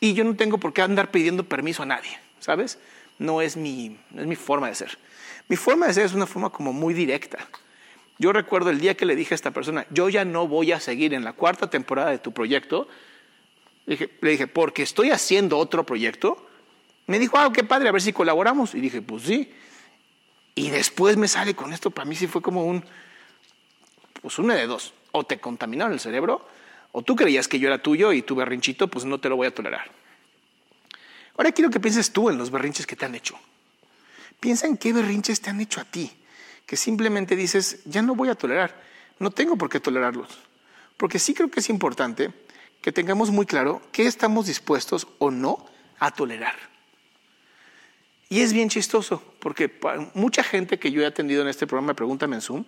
Y 0.00 0.12
yo 0.12 0.22
no 0.24 0.36
tengo 0.36 0.58
por 0.58 0.74
qué 0.74 0.82
andar 0.82 1.10
pidiendo 1.10 1.44
permiso 1.44 1.82
a 1.82 1.86
nadie, 1.86 2.10
¿sabes? 2.40 2.78
No 3.18 3.40
es 3.40 3.56
mi, 3.56 3.98
no 4.10 4.22
es 4.22 4.26
mi 4.26 4.36
forma 4.36 4.68
de 4.68 4.74
ser. 4.74 4.98
Mi 5.48 5.56
forma 5.56 5.86
de 5.86 5.94
ser 5.94 6.06
es 6.06 6.14
una 6.14 6.26
forma 6.26 6.50
como 6.50 6.72
muy 6.72 6.94
directa. 6.94 7.38
Yo 8.18 8.32
recuerdo 8.32 8.70
el 8.70 8.80
día 8.80 8.96
que 8.96 9.06
le 9.06 9.14
dije 9.16 9.34
a 9.34 9.36
esta 9.36 9.50
persona, 9.50 9.86
yo 9.90 10.08
ya 10.08 10.24
no 10.24 10.48
voy 10.48 10.72
a 10.72 10.80
seguir 10.80 11.14
en 11.14 11.24
la 11.24 11.32
cuarta 11.32 11.68
temporada 11.68 12.10
de 12.10 12.18
tu 12.18 12.32
proyecto, 12.32 12.88
le 13.86 14.30
dije, 14.30 14.46
porque 14.46 14.82
estoy 14.82 15.10
haciendo 15.10 15.58
otro 15.58 15.84
proyecto. 15.86 16.44
Me 17.06 17.18
dijo, 17.18 17.38
ah, 17.38 17.52
qué 17.52 17.62
padre, 17.62 17.88
a 17.88 17.92
ver 17.92 18.02
si 18.02 18.12
colaboramos. 18.12 18.74
Y 18.74 18.80
dije, 18.80 19.00
pues 19.00 19.22
sí. 19.22 19.52
Y 20.56 20.66
Y 20.66 20.70
después 20.70 21.16
me 21.16 21.28
sale 21.28 21.54
con 21.54 21.72
esto, 21.72 21.90
para 21.90 22.08
mí 22.08 22.16
sí 22.16 22.26
fue 22.26 22.42
como 22.42 22.64
un, 22.64 22.82
pues 24.22 24.38
una 24.38 24.54
de 24.54 24.66
dos, 24.66 24.94
o 25.12 25.22
te 25.22 25.38
contaminaron 25.38 25.92
el 25.92 26.00
cerebro, 26.00 26.48
o 26.92 27.02
tú 27.02 27.14
creías 27.14 27.46
que 27.46 27.58
yo 27.58 27.68
era 27.68 27.82
tuyo 27.82 28.12
y 28.12 28.22
tu 28.22 28.34
berrinchito, 28.34 28.88
pues 28.88 29.04
no 29.04 29.20
te 29.20 29.28
lo 29.28 29.36
voy 29.36 29.46
a 29.46 29.54
tolerar. 29.54 29.90
Ahora 31.36 31.52
quiero 31.52 31.70
que 31.70 31.80
pienses 31.80 32.12
tú 32.12 32.30
en 32.30 32.38
los 32.38 32.50
berrinches 32.50 32.86
que 32.86 32.96
te 32.96 33.04
han 33.04 33.14
hecho. 33.14 33.38
Piensa 34.40 34.66
en 34.66 34.76
qué 34.76 34.92
berrinches 34.92 35.40
te 35.40 35.50
han 35.50 35.60
hecho 35.60 35.80
a 35.80 35.84
ti, 35.84 36.10
que 36.66 36.76
simplemente 36.76 37.36
dices, 37.36 37.80
ya 37.84 38.02
no 38.02 38.14
voy 38.14 38.28
a 38.28 38.34
tolerar, 38.34 38.82
no 39.18 39.30
tengo 39.30 39.56
por 39.56 39.68
qué 39.68 39.80
tolerarlos. 39.80 40.28
Porque 40.96 41.18
sí 41.18 41.34
creo 41.34 41.50
que 41.50 41.60
es 41.60 41.68
importante 41.68 42.32
que 42.80 42.92
tengamos 42.92 43.30
muy 43.30 43.46
claro 43.46 43.82
qué 43.92 44.06
estamos 44.06 44.46
dispuestos 44.46 45.06
o 45.18 45.30
no 45.30 45.66
a 45.98 46.10
tolerar. 46.10 46.54
Y 48.28 48.40
es 48.40 48.52
bien 48.52 48.68
chistoso, 48.68 49.22
porque 49.40 49.72
mucha 50.14 50.42
gente 50.42 50.78
que 50.78 50.90
yo 50.90 51.02
he 51.02 51.06
atendido 51.06 51.42
en 51.42 51.48
este 51.48 51.66
programa, 51.66 51.94
Pregúntame 51.94 52.36
en 52.36 52.42
Zoom, 52.42 52.64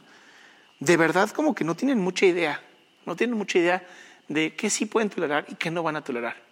de 0.78 0.96
verdad 0.96 1.30
como 1.30 1.54
que 1.54 1.64
no 1.64 1.74
tienen 1.74 1.98
mucha 1.98 2.26
idea, 2.26 2.62
no 3.06 3.16
tienen 3.16 3.36
mucha 3.36 3.58
idea 3.58 3.86
de 4.28 4.54
qué 4.54 4.70
sí 4.70 4.86
pueden 4.86 5.10
tolerar 5.10 5.46
y 5.48 5.54
qué 5.56 5.70
no 5.70 5.82
van 5.82 5.96
a 5.96 6.04
tolerar. 6.04 6.47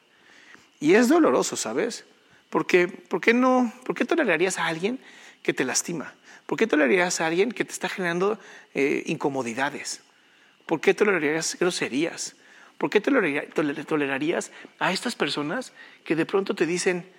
Y 0.80 0.94
es 0.94 1.08
doloroso, 1.08 1.56
¿sabes? 1.56 2.04
Porque, 2.50 2.88
¿por 2.88 3.20
qué 3.20 3.34
no? 3.34 3.72
¿Por 3.84 3.94
qué 3.94 4.04
tolerarías 4.04 4.58
a 4.58 4.66
alguien 4.66 4.98
que 5.42 5.52
te 5.52 5.64
lastima? 5.64 6.14
¿Por 6.46 6.58
qué 6.58 6.66
tolerarías 6.66 7.20
a 7.20 7.26
alguien 7.26 7.50
que 7.52 7.64
te 7.64 7.72
está 7.72 7.88
generando 7.88 8.38
eh, 8.74 9.02
incomodidades? 9.06 10.02
¿Por 10.66 10.80
qué 10.80 10.94
tolerarías 10.94 11.56
groserías? 11.58 12.36
¿Por 12.78 12.90
qué 12.90 13.00
tolerarías 13.00 14.52
a 14.78 14.92
estas 14.92 15.14
personas 15.14 15.72
que 16.04 16.14
de 16.14 16.26
pronto 16.26 16.54
te 16.54 16.66
dicen, 16.66 17.10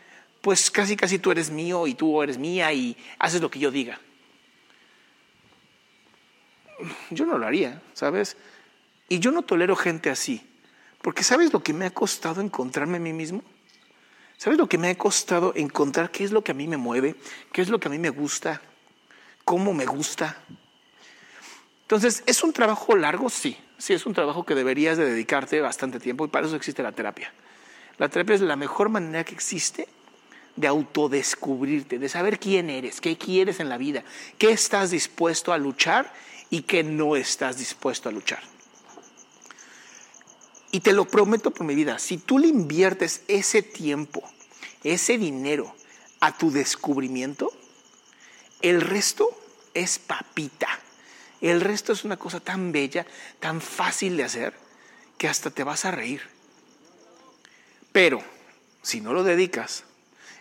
pues 0.42 0.70
casi 0.70 0.96
casi 0.96 1.18
tú 1.18 1.32
eres 1.32 1.50
mío 1.50 1.88
y 1.88 1.96
tú 1.96 2.22
eres 2.22 2.38
mía 2.38 2.72
y 2.74 2.96
haces 3.18 3.42
lo 3.42 3.50
que 3.50 3.60
yo 3.60 3.72
diga? 3.72 4.00
Yo 7.10 7.26
no 7.26 7.40
lo 7.40 7.48
haría, 7.48 7.82
¿sabes? 7.94 8.38
Y 9.10 9.20
yo 9.20 9.32
no 9.32 9.42
tolero 9.42 9.76
gente 9.76 10.12
así, 10.12 10.46
porque 11.02 11.24
¿sabes 11.24 11.54
lo 11.54 11.64
que 11.64 11.74
me 11.74 11.86
ha 11.86 11.92
costado 11.92 12.42
encontrarme 12.42 12.98
a 12.98 13.02
mí 13.02 13.14
mismo? 13.14 13.44
¿Sabes 14.38 14.60
lo 14.60 14.70
que 14.70 14.78
me 14.78 14.90
ha 14.90 14.96
costado 14.96 15.54
encontrar 15.56 16.12
qué 16.12 16.24
es 16.24 16.32
lo 16.32 16.44
que 16.44 16.52
a 16.52 16.56
mí 16.56 16.68
me 16.68 16.78
mueve? 16.78 17.16
¿Qué 17.52 17.62
es 17.62 17.70
lo 17.70 17.80
que 17.80 17.88
a 17.88 17.92
mí 17.92 17.98
me 17.98 18.10
gusta? 18.10 18.62
¿Cómo 19.44 19.74
me 19.74 19.86
gusta? 19.86 20.44
Entonces, 21.82 22.22
¿es 22.26 22.44
un 22.44 22.54
trabajo 22.54 22.96
largo? 22.96 23.30
Sí, 23.30 23.58
sí, 23.78 23.94
es 23.94 24.06
un 24.06 24.14
trabajo 24.14 24.46
que 24.46 24.54
deberías 24.54 24.98
de 24.98 25.06
dedicarte 25.06 25.60
bastante 25.62 26.00
tiempo 26.00 26.26
y 26.26 26.28
para 26.28 26.46
eso 26.46 26.56
existe 26.56 26.84
la 26.84 26.92
terapia. 26.92 27.34
La 27.98 28.10
terapia 28.10 28.36
es 28.36 28.42
la 28.42 28.56
mejor 28.56 28.90
manera 28.90 29.24
que 29.24 29.34
existe 29.34 29.88
de 30.56 30.68
autodescubrirte, 30.68 31.98
de 31.98 32.10
saber 32.10 32.40
quién 32.40 32.70
eres, 32.70 33.00
qué 33.00 33.18
quieres 33.18 33.60
en 33.60 33.70
la 33.70 33.78
vida, 33.78 34.04
qué 34.38 34.52
estás 34.52 34.92
dispuesto 34.92 35.54
a 35.54 35.58
luchar 35.58 36.14
y 36.50 36.64
qué 36.64 36.84
no 36.84 37.16
estás 37.16 37.58
dispuesto 37.58 38.10
a 38.10 38.12
luchar. 38.12 38.42
Y 40.72 40.82
te 40.82 40.94
lo 40.94 41.06
prometo 41.06 41.52
por 41.52 41.66
mi 41.66 41.76
vida, 41.76 42.00
si 42.00 42.18
tú 42.18 42.40
le 42.40 42.48
inviertes 42.48 43.22
ese 43.28 43.62
tiempo, 43.62 44.24
ese 44.84 45.18
dinero 45.18 45.74
a 46.20 46.38
tu 46.38 46.52
descubrimiento, 46.52 47.52
el 48.62 48.82
resto 48.82 49.30
es 49.74 50.00
papita. 50.00 50.68
El 51.40 51.62
resto 51.62 51.94
es 51.94 52.04
una 52.04 52.18
cosa 52.18 52.40
tan 52.40 52.72
bella, 52.72 53.06
tan 53.40 53.62
fácil 53.62 54.18
de 54.18 54.24
hacer, 54.24 54.54
que 55.18 55.28
hasta 55.28 55.52
te 55.52 55.64
vas 55.64 55.86
a 55.86 55.92
reír. 55.92 56.22
Pero 57.92 58.22
si 58.82 59.02
no 59.02 59.14
lo 59.14 59.24
dedicas, 59.24 59.84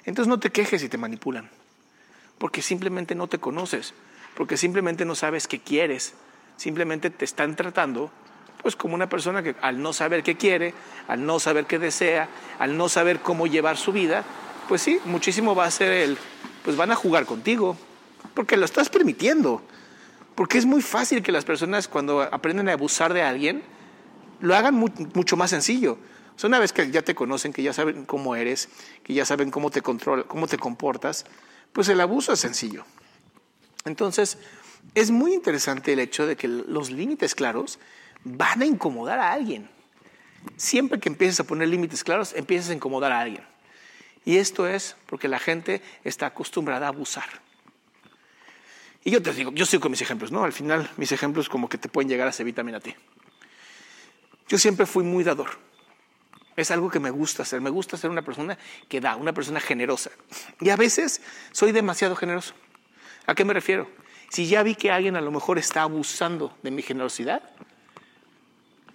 entonces 0.05 0.29
no 0.29 0.41
te 0.41 0.51
quejes 0.51 0.81
si 0.81 0.89
te 0.89 0.99
manipulan, 0.99 1.51
porque 2.39 2.63
simplemente 2.63 3.15
no 3.15 3.29
te 3.29 3.39
conoces, 3.39 3.95
porque 4.35 4.57
simplemente 4.57 5.05
no 5.05 5.15
sabes 5.15 5.49
qué 5.49 5.61
quieres, 5.61 6.15
simplemente 6.57 7.11
te 7.11 7.25
están 7.25 7.57
tratando 7.57 8.11
pues 8.67 8.75
como 8.75 8.97
una 8.97 9.09
persona 9.09 9.45
que 9.45 9.55
al 9.63 9.81
no 9.81 9.93
saber 9.93 10.25
qué 10.25 10.37
quiere, 10.37 10.75
al 11.07 11.25
no 11.25 11.39
saber 11.39 11.67
qué 11.67 11.79
desea, 11.79 12.29
al 12.59 12.77
no 12.77 12.89
saber 12.89 13.21
cómo 13.21 13.47
llevar 13.47 13.77
su 13.77 13.93
vida, 13.93 14.25
pues 14.69 14.83
sí, 14.83 14.99
muchísimo 15.05 15.55
va 15.55 15.67
a 15.67 15.71
ser 15.71 15.93
el, 15.93 16.19
pues 16.65 16.77
van 16.77 16.91
a 16.91 16.97
jugar 16.97 17.27
contigo, 17.27 17.77
porque 18.35 18.57
lo 18.57 18.65
estás 18.65 18.89
permitiendo. 18.89 19.63
Porque 20.35 20.59
es 20.59 20.67
muy 20.67 20.83
fácil 20.83 21.23
que 21.23 21.31
las 21.31 21.45
personas 21.45 21.87
cuando 21.87 22.23
aprenden 22.23 22.69
a 22.69 22.73
abusar 22.73 23.15
de 23.15 23.23
alguien, 23.23 23.63
lo 24.41 24.57
hagan 24.57 24.75
mucho 24.75 25.37
más 25.37 25.51
sencillo. 25.51 25.97
O 26.43 26.47
una 26.49 26.59
vez 26.59 26.73
que 26.73 26.91
ya 26.91 27.03
te 27.03 27.15
conocen, 27.15 27.53
que 27.53 27.63
ya 27.63 27.73
saben 27.73 28.05
cómo 28.05 28.35
eres, 28.35 28.69
que 29.05 29.15
ya 29.15 29.25
saben 29.25 29.53
cómo 29.53 29.71
te 29.71 29.81
controla, 29.81 30.25
cómo 30.25 30.49
te 30.49 30.59
comportas, 30.59 31.25
pues 31.73 31.89
el 31.89 32.01
abuso 32.01 32.33
es 32.33 32.41
sencillo. 32.41 32.85
Entonces, 33.85 34.39
es 34.97 35.13
muy 35.13 35.35
interesante 35.35 35.93
el 35.93 36.01
hecho 36.01 36.27
de 36.27 36.35
que 36.35 36.49
los 36.49 36.91
límites 36.91 37.37
claros 37.37 37.79
van 38.27 38.63
a 38.63 38.67
incomodar 38.67 39.19
a 39.19 39.33
alguien. 39.33 39.69
Siempre 40.57 40.99
que 40.99 41.09
empieces 41.09 41.41
a 41.41 41.45
poner 41.45 41.69
límites 41.69 42.03
claros, 42.03 42.33
empiezas 42.35 42.71
a 42.71 42.75
incomodar 42.75 43.13
a 43.13 43.21
alguien. 43.21 43.45
Y 44.25 44.39
esto 44.39 44.67
es 44.67 44.97
porque 45.07 45.29
la 45.29 45.39
gente 45.39 45.81
está 46.03 46.27
acostumbrada 46.27 46.87
a 46.87 46.89
abusar. 46.89 47.29
Y 49.05 49.13
yo 49.13 49.23
te 49.23 49.33
digo, 49.33 49.53
yo 49.53 49.65
sigo 49.65 49.83
con 49.83 49.93
mis 49.93 50.03
ejemplos, 50.03 50.33
¿no? 50.33 50.43
Al 50.43 50.53
final, 50.53 50.91
mis 50.97 51.13
ejemplos 51.13 51.49
como 51.49 51.69
que 51.69 51.79
te 51.79 51.89
pueden 51.89 52.09
llegar 52.09 52.27
a 52.27 52.33
servir 52.33 52.55
también 52.55 52.75
a 52.75 52.81
ti. 52.81 52.95
Yo 54.49 54.59
siempre 54.59 54.87
fui 54.87 55.05
muy 55.05 55.23
dador. 55.23 55.51
Es 56.57 56.73
algo 56.73 56.91
que 56.91 56.99
me 56.99 57.11
gusta 57.11 57.45
hacer. 57.45 57.61
Me 57.61 57.71
gusta 57.71 57.97
ser 57.97 58.11
una 58.11 58.23
persona 58.23 58.59
que 58.89 59.01
da, 59.01 59.15
una 59.15 59.33
persona 59.33 59.61
generosa. 59.61 60.11
Y 60.61 60.71
a 60.71 60.77
veces 60.77 61.21
soy 61.53 61.71
demasiado 61.71 62.17
generoso. 62.17 62.55
¿A 63.27 63.35
qué 63.37 63.45
me 63.45 63.53
refiero? 63.53 63.89
Si 64.31 64.49
ya 64.49 64.65
vi 64.65 64.75
que 64.75 64.91
alguien 64.91 65.15
a 65.15 65.21
lo 65.21 65.31
mejor 65.31 65.59
está 65.59 65.83
abusando 65.83 66.57
de 66.65 66.73
mi 66.73 66.83
generosidad, 66.83 67.43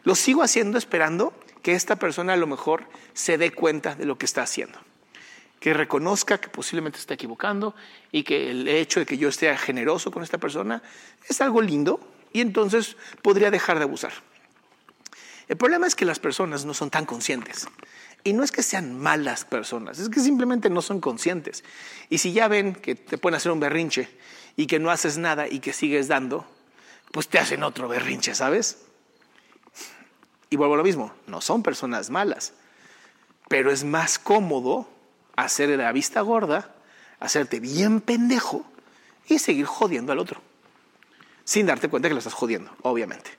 lo 0.04 0.16
sigo 0.16 0.44
haciendo 0.44 0.78
esperando 0.78 1.34
que 1.62 1.74
esta 1.74 1.96
persona 1.96 2.34
a 2.34 2.38
lo 2.38 2.48
mejor 2.48 2.86
se 3.14 3.38
dé 3.38 3.52
cuenta 3.52 3.96
de 3.96 4.06
lo 4.06 4.18
que 4.18 4.26
está 4.26 4.42
haciendo 4.42 4.80
que 5.62 5.76
reconozca 5.76 6.40
que 6.40 6.50
posiblemente 6.50 6.98
está 6.98 7.14
equivocando 7.14 7.76
y 8.12 8.24
que 8.24 8.50
el 8.50 8.68
hecho 8.68 9.00
de 9.00 9.06
que 9.06 9.20
yo 9.20 9.30
esté 9.30 9.56
generoso 9.58 10.12
con 10.12 10.24
esta 10.24 10.40
persona 10.40 10.82
es 11.30 11.40
algo 11.40 11.62
lindo 11.62 12.00
y 12.34 12.42
entonces 12.42 12.98
podría 13.22 13.52
dejar 13.52 13.78
de 13.78 13.84
abusar. 13.84 14.12
El 15.48 15.58
problema 15.58 15.86
es 15.86 15.96
que 15.96 16.04
las 16.04 16.18
personas 16.18 16.66
no 16.66 16.74
son 16.74 16.90
tan 16.90 17.06
conscientes. 17.06 17.68
Y 18.24 18.34
no 18.34 18.44
es 18.44 18.52
que 18.52 18.64
sean 18.64 18.98
malas 18.98 19.46
personas, 19.46 20.00
es 20.00 20.10
que 20.10 20.20
simplemente 20.20 20.70
no 20.70 20.82
son 20.82 21.00
conscientes. 21.00 21.64
Y 22.10 22.18
si 22.18 22.34
ya 22.34 22.48
ven 22.48 22.74
que 22.74 22.96
te 22.96 23.20
pueden 23.20 23.36
hacer 23.36 23.52
un 23.52 23.60
berrinche 23.60 24.10
y 24.56 24.66
que 24.66 24.80
no 24.80 24.90
haces 24.90 25.20
nada 25.20 25.48
y 25.48 25.60
que 25.60 25.74
sigues 25.74 26.08
dando, 26.08 26.48
pues 27.12 27.28
te 27.28 27.38
hacen 27.38 27.62
otro 27.64 27.88
berrinche, 27.88 28.34
¿sabes? 28.34 28.80
Y 30.52 30.58
vuelvo 30.58 30.74
a 30.74 30.78
lo 30.78 30.84
mismo, 30.84 31.14
no 31.28 31.40
son 31.40 31.64
personas 31.64 32.10
malas, 32.10 32.54
pero 33.48 33.72
es 33.72 33.86
más 33.86 34.20
cómodo 34.20 34.86
hacer 35.38 35.70
la 35.70 35.94
vista 35.94 36.20
gorda, 36.20 36.76
hacerte 37.22 37.62
bien 37.62 38.02
pendejo 38.02 38.66
y 39.30 39.40
seguir 39.40 39.66
jodiendo 39.66 40.12
al 40.12 40.20
otro. 40.20 40.42
Sin 41.46 41.68
darte 41.68 41.88
cuenta 41.88 42.10
que 42.10 42.16
lo 42.16 42.18
estás 42.18 42.34
jodiendo, 42.34 42.76
obviamente. 42.82 43.32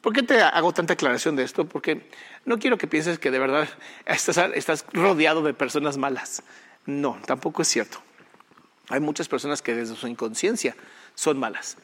¿Por 0.00 0.12
qué 0.12 0.22
te 0.22 0.40
hago 0.42 0.72
tanta 0.72 0.92
aclaración 0.92 1.34
de 1.34 1.42
esto? 1.42 1.64
Porque 1.64 2.08
no 2.44 2.60
quiero 2.60 2.78
que 2.78 2.86
pienses 2.86 3.18
que 3.18 3.32
de 3.32 3.40
verdad 3.40 3.68
estás, 4.06 4.38
estás 4.54 4.86
rodeado 4.92 5.42
de 5.42 5.54
personas 5.54 5.96
malas. 5.96 6.44
No, 6.86 7.18
tampoco 7.26 7.62
es 7.62 7.68
cierto. 7.68 7.98
Hay 8.90 9.00
muchas 9.00 9.26
personas 9.26 9.60
que 9.60 9.74
desde 9.74 9.96
su 9.96 10.06
inconsciencia 10.06 10.76
son 11.16 11.36
malas. 11.40 11.78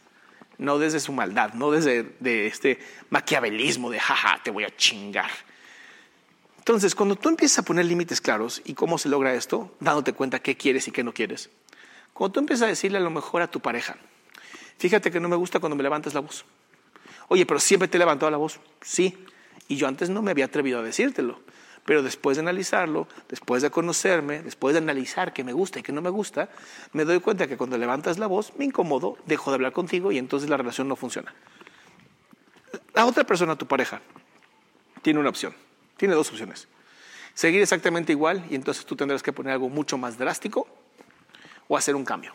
No 0.60 0.78
desde 0.78 1.00
su 1.00 1.12
maldad, 1.12 1.54
no 1.54 1.70
desde 1.70 2.14
de 2.20 2.46
este 2.46 2.78
maquiavelismo 3.08 3.90
de 3.90 3.98
jaja, 3.98 4.40
te 4.42 4.50
voy 4.50 4.64
a 4.64 4.76
chingar. 4.76 5.30
Entonces, 6.58 6.94
cuando 6.94 7.16
tú 7.16 7.30
empiezas 7.30 7.60
a 7.60 7.62
poner 7.62 7.86
límites 7.86 8.20
claros, 8.20 8.60
¿y 8.66 8.74
cómo 8.74 8.98
se 8.98 9.08
logra 9.08 9.32
esto? 9.32 9.74
Dándote 9.80 10.12
cuenta 10.12 10.38
qué 10.38 10.58
quieres 10.58 10.86
y 10.86 10.90
qué 10.90 11.02
no 11.02 11.14
quieres. 11.14 11.48
Cuando 12.12 12.34
tú 12.34 12.40
empiezas 12.40 12.66
a 12.66 12.68
decirle 12.68 12.98
a 12.98 13.00
lo 13.00 13.10
mejor 13.10 13.40
a 13.40 13.50
tu 13.50 13.60
pareja, 13.60 13.96
fíjate 14.76 15.10
que 15.10 15.18
no 15.18 15.30
me 15.30 15.36
gusta 15.36 15.60
cuando 15.60 15.76
me 15.76 15.82
levantas 15.82 16.12
la 16.12 16.20
voz. 16.20 16.44
Oye, 17.28 17.46
pero 17.46 17.58
siempre 17.58 17.88
te 17.88 17.96
he 17.96 17.98
levantado 17.98 18.30
la 18.30 18.36
voz. 18.36 18.60
Sí, 18.82 19.16
y 19.66 19.76
yo 19.76 19.88
antes 19.88 20.10
no 20.10 20.20
me 20.20 20.30
había 20.30 20.44
atrevido 20.44 20.80
a 20.80 20.82
decírtelo. 20.82 21.40
Pero 21.84 22.02
después 22.02 22.36
de 22.36 22.42
analizarlo, 22.42 23.08
después 23.28 23.62
de 23.62 23.70
conocerme, 23.70 24.42
después 24.42 24.74
de 24.74 24.78
analizar 24.78 25.32
qué 25.32 25.44
me 25.44 25.52
gusta 25.52 25.80
y 25.80 25.82
qué 25.82 25.92
no 25.92 26.02
me 26.02 26.10
gusta, 26.10 26.50
me 26.92 27.04
doy 27.04 27.20
cuenta 27.20 27.46
que 27.46 27.56
cuando 27.56 27.78
levantas 27.78 28.18
la 28.18 28.26
voz 28.26 28.52
me 28.58 28.64
incomodo, 28.64 29.16
dejo 29.26 29.50
de 29.50 29.56
hablar 29.56 29.72
contigo 29.72 30.12
y 30.12 30.18
entonces 30.18 30.48
la 30.50 30.56
relación 30.56 30.88
no 30.88 30.96
funciona. 30.96 31.34
La 32.94 33.06
otra 33.06 33.24
persona, 33.24 33.56
tu 33.56 33.66
pareja, 33.66 34.00
tiene 35.02 35.18
una 35.20 35.30
opción 35.30 35.54
tiene 36.00 36.14
dos 36.14 36.30
opciones. 36.30 36.66
Seguir 37.34 37.60
exactamente 37.60 38.12
igual 38.12 38.42
y 38.48 38.54
entonces 38.54 38.86
tú 38.86 38.96
tendrás 38.96 39.22
que 39.22 39.34
poner 39.34 39.52
algo 39.52 39.68
mucho 39.68 39.98
más 39.98 40.16
drástico 40.16 40.66
o 41.68 41.76
hacer 41.76 41.94
un 41.94 42.06
cambio. 42.06 42.32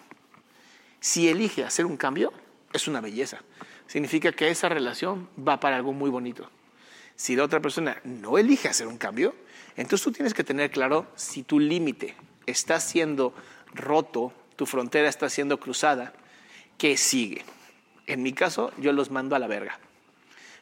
Si 1.00 1.28
elige 1.28 1.64
hacer 1.64 1.88
un 1.88 1.98
cambio, 1.98 2.32
es 2.74 2.88
una 2.88 3.02
belleza. 3.02 3.40
Significa 3.88 4.32
que 4.34 4.50
esa 4.50 4.70
relación 4.70 5.28
va 5.36 5.60
para 5.60 5.78
algo 5.78 5.94
muy 5.94 6.12
bonito. 6.12 6.48
Si 7.16 7.36
la 7.36 7.44
otra 7.44 7.62
persona 7.62 7.98
no 8.04 8.38
elige 8.38 8.68
hacer 8.68 8.88
un 8.88 8.98
cambio, 8.98 9.36
entonces 9.76 10.04
tú 10.04 10.12
tienes 10.12 10.34
que 10.34 10.44
tener 10.44 10.72
claro 10.72 11.08
si 11.16 11.44
tu 11.44 11.60
límite 11.60 12.16
está 12.46 12.80
siendo 12.80 13.34
roto, 13.74 14.34
tu 14.56 14.66
frontera 14.66 15.10
está 15.10 15.30
siendo 15.30 15.60
cruzada, 15.60 16.14
¿qué 16.78 16.98
sigue? 16.98 17.44
En 18.08 18.22
mi 18.22 18.34
caso, 18.34 18.72
yo 18.78 18.94
los 18.94 19.12
mando 19.12 19.36
a 19.36 19.40
la 19.40 19.48
verga. 19.48 19.80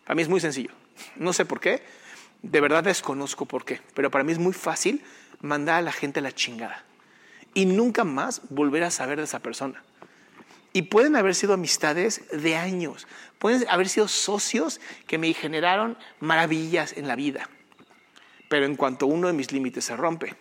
Para 0.04 0.16
mí 0.16 0.22
es 0.22 0.30
muy 0.30 0.40
sencillo. 0.40 0.72
No 1.16 1.34
sé 1.34 1.46
por 1.46 1.60
qué, 1.60 1.84
de 2.42 2.62
verdad 2.62 2.84
desconozco 2.84 3.46
por 3.46 3.66
qué, 3.66 3.82
pero 3.94 4.12
para 4.12 4.24
mí 4.24 4.32
es 4.32 4.40
muy 4.40 4.54
fácil 4.54 5.04
mandar 5.42 5.76
a 5.76 5.82
la 5.82 5.92
gente 5.92 6.20
a 6.20 6.24
la 6.24 6.32
chingada 6.32 6.84
y 7.54 7.66
nunca 7.66 8.04
más 8.04 8.42
volver 8.50 8.84
a 8.84 8.92
saber 8.92 9.18
de 9.18 9.26
esa 9.26 9.40
persona. 9.40 9.84
Y 10.74 10.84
pueden 10.84 11.16
haber 11.16 11.36
sido 11.36 11.54
amistades 11.54 12.24
de 12.32 12.56
años, 12.56 13.08
pueden 13.38 13.64
haber 13.70 13.88
sido 13.88 14.08
socios 14.08 14.82
que 15.06 15.20
me 15.20 15.32
generaron 15.34 15.98
maravillas 16.20 16.94
en 16.98 17.08
la 17.08 17.16
vida. 17.16 17.48
Pero 18.50 18.66
en 18.66 18.76
cuanto 18.76 19.06
uno 19.06 19.28
de 19.28 19.34
mis 19.34 19.52
límites 19.52 19.86
se 19.86 19.96
rompe, 19.96 20.36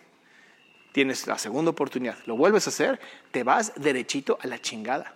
tienes 0.91 1.27
la 1.27 1.37
segunda 1.37 1.71
oportunidad, 1.71 2.17
lo 2.25 2.35
vuelves 2.35 2.65
a 2.65 2.71
hacer, 2.71 2.99
te 3.31 3.43
vas 3.43 3.73
derechito 3.75 4.39
a 4.41 4.47
la 4.47 4.59
chingada. 4.59 5.15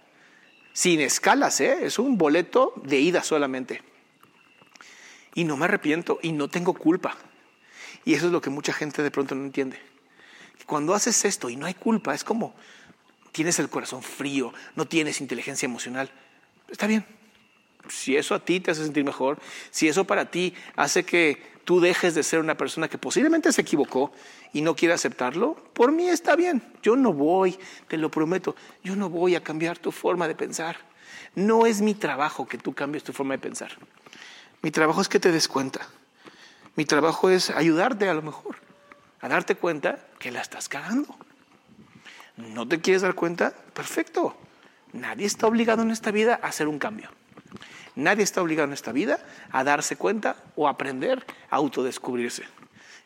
Sin 0.72 1.02
escalas, 1.02 1.60
¿eh? 1.62 1.80
es 1.82 1.98
un 1.98 2.20
boleto 2.20 2.74
de 2.84 3.00
ida 3.00 3.24
solamente. 3.24 3.82
Y 5.34 5.44
no 5.44 5.58
me 5.58 5.66
arrepiento 5.66 6.20
y 6.22 6.32
no 6.32 6.48
tengo 6.48 6.76
culpa. 6.76 7.18
Y 8.06 8.14
eso 8.14 8.28
es 8.28 8.32
lo 8.32 8.42
que 8.42 8.52
mucha 8.52 8.74
gente 8.74 9.02
de 9.02 9.10
pronto 9.10 9.34
no 9.34 9.44
entiende. 9.44 9.80
Cuando 10.68 10.94
haces 10.94 11.26
esto 11.26 11.50
y 11.50 11.56
no 11.56 11.66
hay 11.66 11.74
culpa, 11.74 12.14
es 12.14 12.24
como 12.24 12.54
tienes 13.32 13.60
el 13.60 13.70
corazón 13.70 14.04
frío, 14.04 14.54
no 14.76 14.88
tienes 14.88 15.22
inteligencia 15.22 15.66
emocional. 15.66 16.12
Está 16.70 16.88
bien. 16.88 17.06
Si 17.90 18.18
eso 18.18 18.36
a 18.36 18.44
ti 18.44 18.60
te 18.60 18.72
hace 18.72 18.84
sentir 18.84 19.04
mejor, 19.04 19.40
si 19.72 19.88
eso 19.88 20.06
para 20.06 20.30
ti 20.30 20.54
hace 20.76 21.06
que 21.06 21.42
tú 21.64 21.80
dejes 21.80 22.16
de 22.16 22.24
ser 22.24 22.40
una 22.40 22.56
persona 22.56 22.88
que 22.88 22.98
posiblemente 22.98 23.52
se 23.52 23.62
equivocó 23.62 24.12
y 24.54 24.62
no 24.62 24.76
quiere 24.76 24.94
aceptarlo, 24.94 25.56
por 25.74 25.92
mí 25.92 26.10
está 26.10 26.36
bien. 26.36 26.64
Yo 26.82 26.96
no 26.96 27.14
voy, 27.14 27.58
te 27.88 27.98
lo 27.98 28.12
prometo, 28.12 28.56
yo 28.84 28.96
no 28.96 29.10
voy 29.10 29.36
a 29.36 29.44
cambiar 29.44 29.78
tu 29.78 29.92
forma 29.92 30.28
de 30.28 30.36
pensar. 30.36 30.78
No 31.36 31.66
es 31.66 31.82
mi 31.82 31.94
trabajo 31.94 32.48
que 32.48 32.58
tú 32.58 32.74
cambies 32.74 33.04
tu 33.04 33.14
forma 33.14 33.36
de 33.36 33.40
pensar. 33.40 33.72
Mi 34.62 34.72
trabajo 34.72 35.02
es 35.02 35.08
que 35.08 35.20
te 35.20 35.32
des 35.32 35.48
cuenta. 35.48 35.88
Mi 36.76 36.86
trabajo 36.86 37.30
es 37.30 37.50
ayudarte 37.50 38.08
a 38.10 38.14
lo 38.14 38.22
mejor 38.22 38.58
a 39.22 39.28
darte 39.28 39.56
cuenta 39.56 40.00
que 40.20 40.32
la 40.32 40.42
estás 40.42 40.70
cagando. 40.70 41.16
¿No 42.38 42.68
te 42.68 42.80
quieres 42.80 43.02
dar 43.02 43.16
cuenta? 43.16 43.52
Perfecto. 43.74 44.38
Nadie 44.94 45.26
está 45.26 45.48
obligado 45.48 45.82
en 45.82 45.92
esta 45.92 46.12
vida 46.12 46.40
a 46.42 46.48
hacer 46.48 46.68
un 46.68 46.78
cambio. 46.80 47.10
Nadie 47.96 48.24
está 48.24 48.44
obligado 48.44 48.68
en 48.68 48.74
esta 48.74 48.92
vida 48.92 49.20
a 49.52 49.64
darse 49.64 49.96
cuenta 49.96 50.38
o 50.56 50.68
aprender 50.68 51.26
a 51.50 51.56
autodescubrirse. 51.56 52.44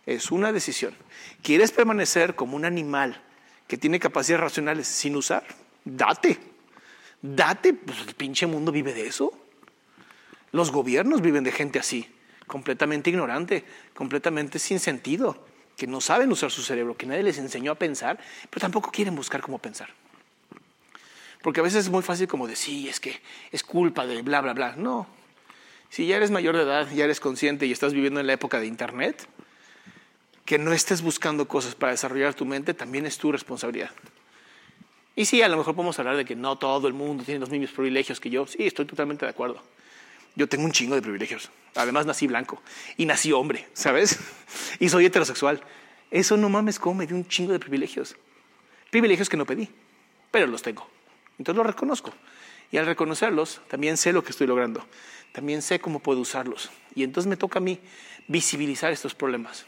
Es 0.06 0.32
una 0.32 0.52
decisión. 0.52 0.94
¿Quieres 1.42 1.72
permanecer 1.72 2.36
como 2.36 2.58
un 2.58 2.66
animal 2.66 3.22
que 3.68 3.78
tiene 3.78 4.02
capacidades 4.02 4.42
racionales 4.42 4.88
sin 4.88 5.16
usar? 5.16 5.46
Date. 5.86 6.38
Date. 7.22 7.74
Pues 7.74 8.02
el 8.02 8.16
pinche 8.16 8.46
mundo 8.48 8.74
vive 8.74 8.94
de 8.94 9.08
eso. 9.08 9.32
Los 10.52 10.72
gobiernos 10.72 11.22
viven 11.22 11.46
de 11.46 11.54
gente 11.54 11.80
así, 11.80 12.14
completamente 12.46 13.10
ignorante, 13.10 13.64
completamente 13.94 14.60
sin 14.60 14.82
sentido 14.82 15.51
que 15.82 15.88
no 15.88 16.00
saben 16.00 16.32
usar 16.32 16.52
su 16.52 16.62
cerebro, 16.62 16.96
que 16.96 17.08
nadie 17.08 17.24
les 17.24 17.40
enseñó 17.40 17.72
a 17.72 17.76
pensar, 17.76 18.20
pero 18.52 18.62
tampoco 18.62 18.92
quieren 18.92 19.16
buscar 19.16 19.42
cómo 19.42 19.58
pensar. 19.58 19.90
Porque 21.42 21.60
a 21.60 21.64
veces 21.64 21.86
es 21.86 21.90
muy 21.90 22.04
fácil 22.04 22.28
como 22.28 22.46
decir, 22.48 22.88
es 22.88 23.00
que 23.00 23.20
es 23.52 23.64
culpa 23.64 24.06
de 24.06 24.22
bla, 24.22 24.42
bla, 24.42 24.54
bla. 24.54 24.76
No. 24.76 25.08
Si 25.90 26.06
ya 26.06 26.18
eres 26.18 26.30
mayor 26.30 26.56
de 26.56 26.62
edad, 26.62 26.88
ya 26.92 27.06
eres 27.06 27.20
consciente 27.20 27.66
y 27.66 27.72
estás 27.72 27.94
viviendo 27.94 28.20
en 28.20 28.28
la 28.28 28.34
época 28.34 28.60
de 28.60 28.68
Internet, 28.68 29.28
que 30.46 30.60
no 30.60 30.72
estés 30.72 31.02
buscando 31.02 31.48
cosas 31.48 31.74
para 31.74 31.94
desarrollar 31.94 32.36
tu 32.36 32.46
mente 32.46 32.76
también 32.76 33.08
es 33.08 33.18
tu 33.18 33.32
responsabilidad. 33.32 33.90
Y 35.16 35.26
sí, 35.26 35.42
a 35.42 35.48
lo 35.48 35.58
mejor 35.58 35.74
podemos 35.74 35.98
hablar 35.98 36.16
de 36.16 36.26
que 36.26 36.36
no 36.36 36.60
todo 36.60 36.88
el 36.88 36.94
mundo 36.94 37.24
tiene 37.24 37.40
los 37.40 37.50
mismos 37.50 37.72
privilegios 37.72 38.20
que 38.20 38.30
yo. 38.30 38.46
Sí, 38.46 38.68
estoy 38.68 38.86
totalmente 38.86 39.26
de 39.26 39.32
acuerdo. 39.32 39.64
Yo 40.36 40.48
tengo 40.48 40.66
un 40.66 40.72
chingo 40.72 40.96
de 40.96 41.02
privilegios. 41.02 41.50
Además 41.76 42.06
nací 42.06 42.28
blanco 42.28 42.62
y 42.98 43.06
nací 43.06 43.32
hombre, 43.32 43.68
¿sabes? 43.74 44.20
Y 44.80 44.90
soy 44.90 45.06
heterosexual. 45.06 45.62
Eso 46.10 46.36
no 46.38 46.50
mames, 46.50 46.80
como 46.80 46.96
me 46.96 47.08
dio 47.08 47.16
un 47.16 47.28
chingo 47.28 47.54
de 47.54 47.60
privilegios. 47.60 48.16
Privilegios 48.90 49.30
que 49.30 49.38
no 49.38 49.46
pedí, 49.46 49.70
pero 50.30 50.48
los 50.48 50.62
tengo. 50.62 50.88
Entonces 51.38 51.58
los 51.58 51.66
reconozco. 51.66 52.14
Y 52.72 52.78
al 52.78 52.86
reconocerlos, 52.86 53.62
también 53.68 53.98
sé 53.98 54.14
lo 54.14 54.24
que 54.24 54.32
estoy 54.32 54.48
logrando. 54.48 54.86
También 55.32 55.62
sé 55.62 55.80
cómo 55.80 56.00
puedo 56.00 56.20
usarlos. 56.20 56.70
Y 56.96 57.04
entonces 57.04 57.30
me 57.30 57.38
toca 57.38 57.60
a 57.60 57.62
mí 57.62 57.80
visibilizar 58.28 58.92
estos 58.92 59.16
problemas. 59.16 59.66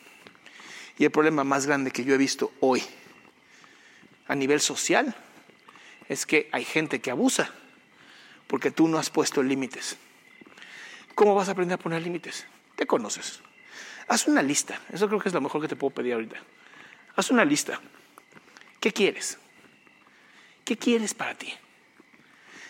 Y 0.97 1.05
el 1.05 1.11
problema 1.11 1.43
más 1.43 1.65
grande 1.65 1.91
que 1.91 2.03
yo 2.03 2.13
he 2.13 2.17
visto 2.17 2.51
hoy 2.59 2.83
a 4.27 4.35
nivel 4.35 4.61
social 4.61 5.15
es 6.07 6.25
que 6.25 6.49
hay 6.51 6.65
gente 6.65 7.01
que 7.01 7.11
abusa 7.11 7.51
porque 8.47 8.71
tú 8.71 8.87
no 8.87 8.97
has 8.97 9.09
puesto 9.09 9.41
límites. 9.41 9.97
¿Cómo 11.15 11.35
vas 11.35 11.47
a 11.49 11.51
aprender 11.51 11.75
a 11.75 11.81
poner 11.81 12.01
límites? 12.01 12.45
Te 12.75 12.87
conoces. 12.87 13.41
Haz 14.07 14.27
una 14.27 14.41
lista. 14.41 14.79
Eso 14.91 15.07
creo 15.07 15.19
que 15.19 15.29
es 15.29 15.33
lo 15.33 15.41
mejor 15.41 15.61
que 15.61 15.67
te 15.67 15.75
puedo 15.75 15.93
pedir 15.93 16.13
ahorita. 16.13 16.37
Haz 17.15 17.29
una 17.29 17.45
lista. 17.45 17.79
¿Qué 18.79 18.91
quieres? 18.91 19.37
¿Qué 20.65 20.77
quieres 20.77 21.13
para 21.13 21.35
ti? 21.35 21.53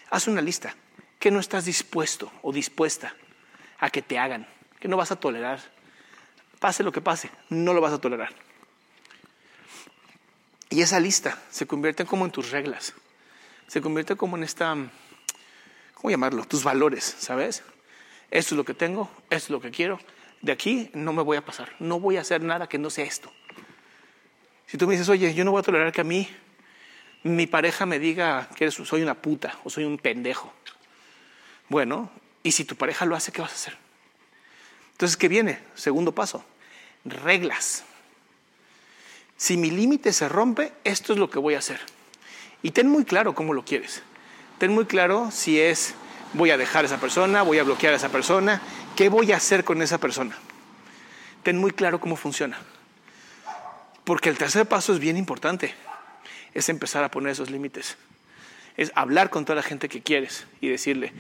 Haz 0.10 0.27
una 0.27 0.41
lista. 0.41 0.75
¿Qué 1.19 1.32
no 1.32 1.39
estás 1.39 1.65
dispuesto 1.65 2.32
o 2.41 2.51
dispuesta 2.51 3.15
a 3.79 3.89
que 3.89 4.01
te 4.01 4.19
hagan? 4.19 4.47
¿Qué 4.79 4.88
no 4.88 4.97
vas 4.97 5.12
a 5.12 5.15
tolerar? 5.15 5.62
Pase 6.60 6.84
lo 6.84 6.91
que 6.91 7.01
pase, 7.01 7.29
no 7.49 7.73
lo 7.73 7.82
vas 7.82 7.93
a 7.93 8.01
tolerar. 8.01 8.34
Y 10.69 10.82
esa 10.82 10.99
lista 10.99 11.41
se 11.49 11.67
convierte 11.67 12.06
como 12.06 12.25
en 12.25 12.32
tus 12.32 12.51
reglas. 12.51 12.93
Se 13.67 13.82
convierte 13.82 14.15
como 14.15 14.38
en 14.38 14.43
esta, 14.43 14.75
¿cómo 15.93 16.10
llamarlo? 16.10 16.45
Tus 16.45 16.63
valores, 16.63 17.15
¿sabes? 17.19 17.63
Esto 18.34 18.56
es 18.56 18.58
lo 18.58 18.65
que 18.65 18.74
tengo, 18.74 19.12
esto 19.30 19.36
es 19.46 19.50
lo 19.52 19.62
que 19.62 19.69
quiero, 19.69 20.00
de 20.41 20.52
aquí 20.52 20.89
no 20.93 21.13
me 21.13 21.22
voy 21.22 21.38
a 21.38 21.46
pasar, 21.46 21.72
no 21.78 22.00
voy 22.00 22.17
a 22.17 22.22
hacer 22.22 22.41
nada 22.41 22.67
que 22.67 22.80
no 22.80 22.89
sea 22.89 23.06
esto. 23.06 23.32
Si 24.65 24.76
tú 24.76 24.88
me 24.88 24.93
dices, 24.93 25.08
oye, 25.08 25.36
yo 25.36 25.46
no 25.46 25.52
voy 25.52 25.60
a 25.60 25.63
tolerar 25.63 25.91
que 25.91 26.02
a 26.02 26.04
mí 26.04 26.28
mi 27.22 27.46
pareja 27.46 27.86
me 27.86 28.00
diga 28.00 28.50
que 28.56 28.72
soy 28.72 29.04
una 29.04 29.13
puta 29.13 29.60
o 29.63 29.69
soy 29.69 29.84
un 29.84 30.00
pendejo. 30.00 30.52
Bueno, 31.69 32.10
y 32.41 32.54
si 32.54 32.65
tu 32.65 32.76
pareja 32.76 33.06
lo 33.06 33.15
hace, 33.15 33.32
¿qué 33.32 33.39
vas 33.39 33.52
a 33.52 33.56
hacer? 33.56 33.78
Entonces, 34.93 35.15
¿qué 35.15 35.28
viene? 35.28 35.60
Segundo 35.76 36.12
paso, 36.12 36.43
reglas. 37.06 37.84
Si 39.38 39.58
mi 39.58 39.69
límite 39.69 40.12
se 40.12 40.28
rompe, 40.28 40.74
esto 40.84 41.13
es 41.13 41.19
lo 41.19 41.30
que 41.30 41.38
voy 41.38 41.54
a 41.54 41.60
hacer. 41.60 41.80
Y 42.63 42.72
ten 42.72 42.89
muy 42.89 43.06
claro 43.06 43.36
cómo 43.36 43.54
lo 43.54 43.63
quieres. 43.63 44.02
Ten 44.58 44.74
muy 44.74 44.86
claro 44.86 45.30
si 45.30 45.60
es 45.60 45.93
voy 46.34 46.52
a 46.52 46.58
dejar 46.58 46.84
a 46.84 46.88
esa 46.88 47.00
persona, 47.00 47.41
voy 47.41 47.60
a 47.60 47.63
bloquear 47.63 47.93
a 47.93 47.98
esa 47.98 48.10
persona, 48.10 48.62
¿qué 48.96 49.10
voy 49.10 49.32
a 49.32 49.38
hacer 49.38 49.63
con 49.63 49.82
esa 49.82 49.98
persona? 49.98 50.38
Ten 51.43 51.58
muy 51.58 51.72
claro 51.72 52.00
cómo 52.00 52.15
funciona. 52.15 52.58
Porque 54.04 54.30
el 54.30 54.38
tercer 54.38 54.65
paso 54.65 54.93
es 54.93 55.00
bien 55.00 55.17
importante, 55.17 55.74
es 56.54 56.69
empezar 56.69 57.04
a 57.04 57.12
poner 57.12 57.32
esos 57.32 57.50
límites, 57.50 57.98
es 58.76 58.91
hablar 58.96 59.30
con 59.30 59.46
toda 59.46 59.58
la 59.58 59.63
gente 59.63 59.88
que 59.88 60.02
quieres 60.02 60.46
y 60.60 60.67
decirle, 60.67 61.13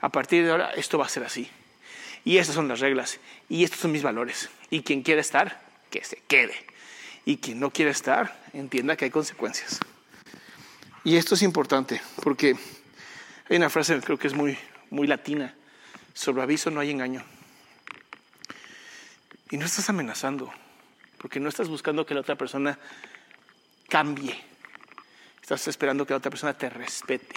a 0.00 0.08
partir 0.08 0.44
de 0.44 0.50
ahora 0.50 0.70
esto 0.72 0.98
va 0.98 1.06
a 1.06 1.08
ser 1.08 1.24
así. 1.24 1.50
Y 2.24 2.38
estas 2.38 2.54
son 2.54 2.68
las 2.68 2.80
reglas, 2.80 3.18
y 3.48 3.64
estos 3.64 3.80
son 3.80 3.92
mis 3.92 4.02
valores. 4.02 4.50
Y 4.68 4.82
quien 4.82 5.02
quiera 5.02 5.20
estar, 5.20 5.60
que 5.90 6.04
se 6.04 6.16
quede. 6.26 6.54
Y 7.24 7.38
quien 7.38 7.60
no 7.60 7.70
quiera 7.70 7.90
estar, 7.90 8.38
entienda 8.52 8.96
que 8.96 9.06
hay 9.06 9.10
consecuencias. 9.10 9.80
Y 11.02 11.16
esto 11.16 11.34
es 11.34 11.42
importante, 11.42 12.00
porque 12.22 12.56
hay 13.50 13.56
una 13.56 13.68
frase 13.68 13.96
que 13.96 14.00
creo 14.00 14.18
que 14.18 14.28
es 14.28 14.34
muy, 14.34 14.56
muy 14.90 15.08
latina. 15.08 15.54
Sobre 16.14 16.42
aviso 16.42 16.70
no 16.70 16.78
hay 16.78 16.90
engaño. 16.90 17.24
Y 19.50 19.56
no 19.56 19.66
estás 19.66 19.90
amenazando, 19.90 20.52
porque 21.18 21.40
no 21.40 21.48
estás 21.48 21.68
buscando 21.68 22.06
que 22.06 22.14
la 22.14 22.20
otra 22.20 22.36
persona 22.36 22.78
cambie. 23.88 24.40
Estás 25.42 25.66
esperando 25.66 26.06
que 26.06 26.12
la 26.12 26.18
otra 26.18 26.30
persona 26.30 26.56
te 26.56 26.70
respete. 26.70 27.34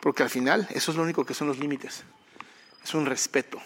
Porque 0.00 0.22
al 0.22 0.30
final 0.30 0.66
eso 0.70 0.92
es 0.92 0.96
lo 0.96 1.02
único 1.02 1.26
que 1.26 1.34
son 1.34 1.48
los 1.48 1.58
límites. 1.58 2.04
Es 2.82 2.94
un 2.94 3.04
respeto. 3.04 3.60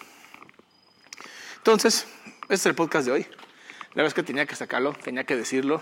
Entonces, 1.58 2.08
este 2.42 2.54
es 2.54 2.66
el 2.66 2.74
podcast 2.74 3.06
de 3.06 3.12
hoy. 3.12 3.22
La 3.22 4.02
verdad 4.02 4.08
es 4.08 4.14
que 4.14 4.24
tenía 4.24 4.46
que 4.46 4.56
sacarlo, 4.56 4.94
tenía 4.94 5.22
que 5.22 5.36
decirlo. 5.36 5.80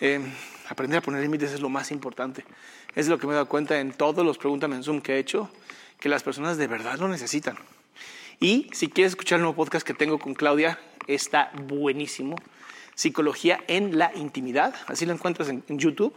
Eh, 0.00 0.18
aprender 0.68 0.98
a 0.98 1.02
poner 1.02 1.22
límites 1.22 1.52
es 1.52 1.60
lo 1.60 1.68
más 1.68 1.90
importante. 1.90 2.44
Es 2.94 3.08
lo 3.08 3.18
que 3.18 3.26
me 3.26 3.32
he 3.32 3.34
dado 3.34 3.48
cuenta 3.48 3.80
en 3.80 3.92
todos 3.92 4.24
los 4.24 4.38
pregúntame 4.38 4.76
en 4.76 4.82
Zoom 4.82 5.00
que 5.00 5.14
he 5.14 5.18
hecho, 5.18 5.50
que 5.98 6.08
las 6.08 6.22
personas 6.22 6.56
de 6.56 6.66
verdad 6.66 6.98
lo 6.98 7.08
necesitan. 7.08 7.56
Y 8.40 8.68
si 8.72 8.88
quieres 8.88 9.12
escuchar 9.12 9.36
el 9.36 9.42
nuevo 9.42 9.56
podcast 9.56 9.86
que 9.86 9.94
tengo 9.94 10.18
con 10.18 10.34
Claudia, 10.34 10.78
está 11.06 11.52
buenísimo. 11.66 12.36
Psicología 12.94 13.62
en 13.68 13.98
la 13.98 14.12
intimidad, 14.14 14.74
así 14.86 15.06
lo 15.06 15.12
encuentras 15.12 15.48
en, 15.48 15.64
YouTube. 15.68 16.14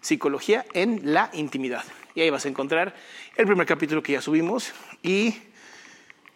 Psicología 0.00 0.64
en 0.72 1.12
la 1.12 1.30
intimidad. 1.32 1.84
Y 2.14 2.20
ahí 2.20 2.30
vas 2.30 2.44
a 2.46 2.48
encontrar 2.48 2.94
el 3.36 3.46
primer 3.46 3.66
capítulo 3.66 4.02
que 4.02 4.12
ya 4.12 4.22
subimos. 4.22 4.72
Y 5.02 5.34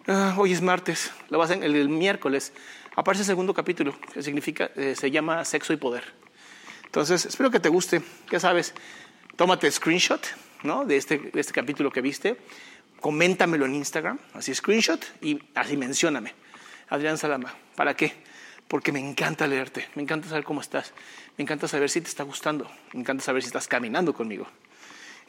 ah, 0.06 0.34
hoy 0.36 0.52
es 0.52 0.60
martes, 0.60 1.12
lo 1.28 1.38
vas 1.38 1.50
a, 1.50 1.54
el, 1.54 1.76
el, 1.76 1.88
miércoles 1.88 2.52
aparece 2.98 3.22
el 3.22 3.26
segundo 3.26 3.54
capítulo, 3.54 3.94
que 4.12 4.24
significa, 4.24 4.72
eh, 4.74 4.96
se 4.96 5.12
llama 5.12 5.44
Sexo 5.44 5.72
y 5.72 5.76
Poder. 5.76 6.02
Entonces, 6.98 7.26
espero 7.26 7.48
que 7.48 7.60
te 7.60 7.68
guste. 7.68 8.02
Ya 8.28 8.40
sabes, 8.40 8.74
tómate 9.36 9.70
screenshot 9.70 10.20
¿no? 10.64 10.84
de, 10.84 10.96
este, 10.96 11.18
de 11.18 11.40
este 11.40 11.52
capítulo 11.52 11.92
que 11.92 12.00
viste, 12.00 12.36
coméntamelo 12.98 13.66
en 13.66 13.76
Instagram, 13.76 14.18
así 14.34 14.52
screenshot 14.52 15.00
y 15.22 15.40
así 15.54 15.76
mencióname. 15.76 16.34
Adrián 16.88 17.16
Salama. 17.16 17.54
¿Para 17.76 17.94
qué? 17.94 18.14
Porque 18.66 18.90
me 18.90 18.98
encanta 18.98 19.46
leerte, 19.46 19.88
me 19.94 20.02
encanta 20.02 20.28
saber 20.28 20.42
cómo 20.42 20.60
estás, 20.60 20.92
me 21.36 21.42
encanta 21.42 21.68
saber 21.68 21.88
si 21.88 22.00
te 22.00 22.08
está 22.08 22.24
gustando, 22.24 22.68
me 22.92 22.98
encanta 22.98 23.22
saber 23.22 23.42
si 23.42 23.46
estás 23.46 23.68
caminando 23.68 24.12
conmigo. 24.12 24.48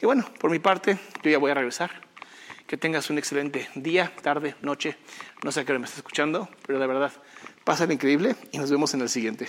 Y 0.02 0.06
bueno, 0.06 0.28
por 0.40 0.50
mi 0.50 0.58
parte, 0.58 0.98
yo 1.22 1.30
ya 1.30 1.38
voy 1.38 1.52
a 1.52 1.54
regresar. 1.54 1.92
Que 2.66 2.76
tengas 2.76 3.10
un 3.10 3.18
excelente 3.18 3.68
día, 3.76 4.12
tarde, 4.22 4.56
noche. 4.60 4.96
No 5.44 5.52
sé 5.52 5.60
a 5.60 5.64
qué 5.64 5.70
hora 5.70 5.78
me 5.78 5.84
estás 5.84 5.98
escuchando, 5.98 6.48
pero 6.66 6.80
de 6.80 6.88
verdad, 6.88 7.12
pásale 7.62 7.94
increíble 7.94 8.34
y 8.50 8.58
nos 8.58 8.72
vemos 8.72 8.92
en 8.94 9.02
el 9.02 9.08
siguiente. 9.08 9.48